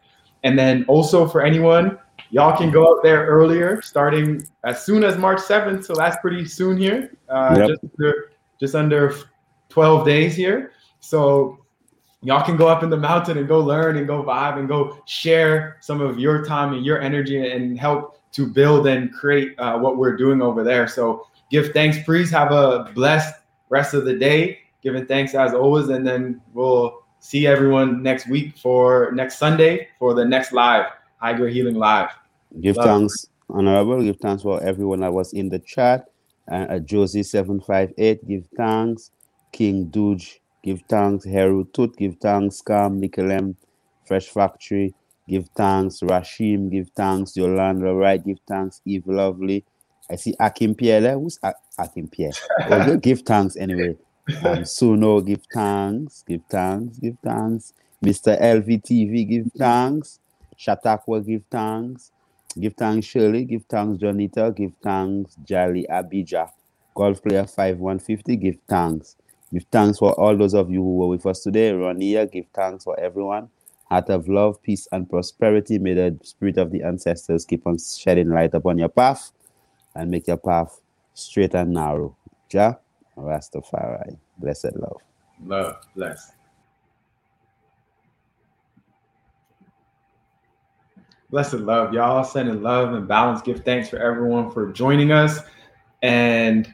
[0.43, 1.99] And then also for anyone,
[2.31, 5.85] y'all can go out there earlier, starting as soon as March 7th.
[5.85, 7.69] So that's pretty soon here, uh, yep.
[7.69, 9.15] just, under, just under
[9.69, 10.73] 12 days here.
[11.01, 11.64] So
[12.25, 14.99] y'all can go up in the mountain and go learn and go vibe and go
[15.05, 19.79] share some of your time and your energy and help to build and create uh,
[19.79, 20.89] what we're doing over there.
[20.89, 22.31] So give thanks, please.
[22.31, 23.35] Have a blessed
[23.69, 24.59] rest of the day.
[24.83, 30.13] Giving thanks as always, and then we'll see everyone next week for next Sunday for
[30.13, 30.87] the next live,
[31.21, 32.11] Grade Healing Live.
[32.61, 32.87] Give Love.
[32.87, 34.03] thanks, Honorable.
[34.03, 36.09] Give thanks for everyone that was in the chat.
[36.51, 39.11] Uh, uh, Josie758, give thanks.
[39.53, 41.25] King Duge, give thanks.
[41.25, 42.63] Heru Tut, give thanks.
[42.63, 43.55] Scam, Nicolem,
[44.07, 44.95] Fresh Factory,
[45.29, 46.01] give thanks.
[46.01, 47.37] Rashim, give thanks.
[47.37, 48.81] Yolanda Right, give thanks.
[48.87, 49.65] Eve Lovely.
[50.11, 51.13] I see Akeem Pierre.
[51.13, 51.39] Who's
[51.79, 52.33] Akeem Pierre?
[52.69, 53.97] well, give thanks anyway.
[54.45, 57.75] Um, Suno, give thanks, give thanks, give thanks.
[58.03, 58.41] Mr.
[58.41, 60.19] LVTV, give thanks.
[60.59, 62.11] Shatakwa, give thanks.
[62.59, 63.45] Give thanks, Shirley.
[63.45, 64.55] Give thanks, Jonita.
[64.55, 66.49] Give thanks, Jali Abija.
[66.95, 69.17] Golf player 5150, give thanks.
[69.53, 71.73] Give thanks for all those of you who were with us today.
[71.73, 73.49] Ronia, give thanks for everyone.
[73.89, 75.79] Heart of love, peace, and prosperity.
[75.79, 79.31] May the spirit of the ancestors keep on shedding light upon your path
[79.95, 80.81] and make your path
[81.13, 82.17] straight and narrow.
[82.51, 82.75] Ja?
[83.17, 84.17] Rastafari.
[84.39, 85.01] Blessed love.
[85.45, 85.77] Love.
[85.95, 86.33] Bless.
[91.31, 92.25] Blessed love, y'all.
[92.25, 93.43] Sending love and balance.
[93.43, 95.41] Give thanks for everyone for joining us.
[96.03, 96.73] And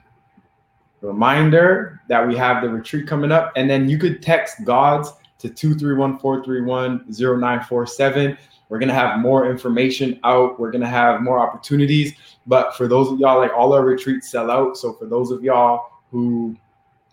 [1.01, 3.53] reminder that we have the retreat coming up.
[3.57, 8.37] And then you could text Gods to 231 431 0947.
[8.69, 10.61] We're to have more information out.
[10.61, 12.15] We're to have more opportunities.
[12.47, 14.77] But for those of y'all, like all our retreats sell out.
[14.77, 16.57] So for those of y'all who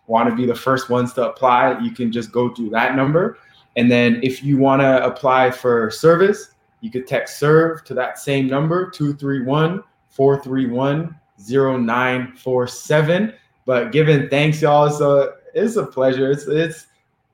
[0.05, 3.39] want to be the first ones to apply, you can just go to that number.
[3.75, 6.51] And then if you want to apply for service,
[6.81, 13.33] you could text serve to that same number 231 431 0947.
[13.67, 16.31] But giving thanks, y'all, a it's a pleasure.
[16.31, 16.87] It's it's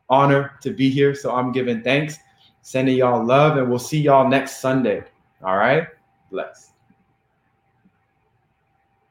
[0.09, 1.13] honor to be here.
[1.13, 2.17] So I'm giving thanks,
[2.63, 5.03] sending y'all love, and we'll see y'all next Sunday.
[5.43, 5.87] All right,
[6.31, 6.72] bless.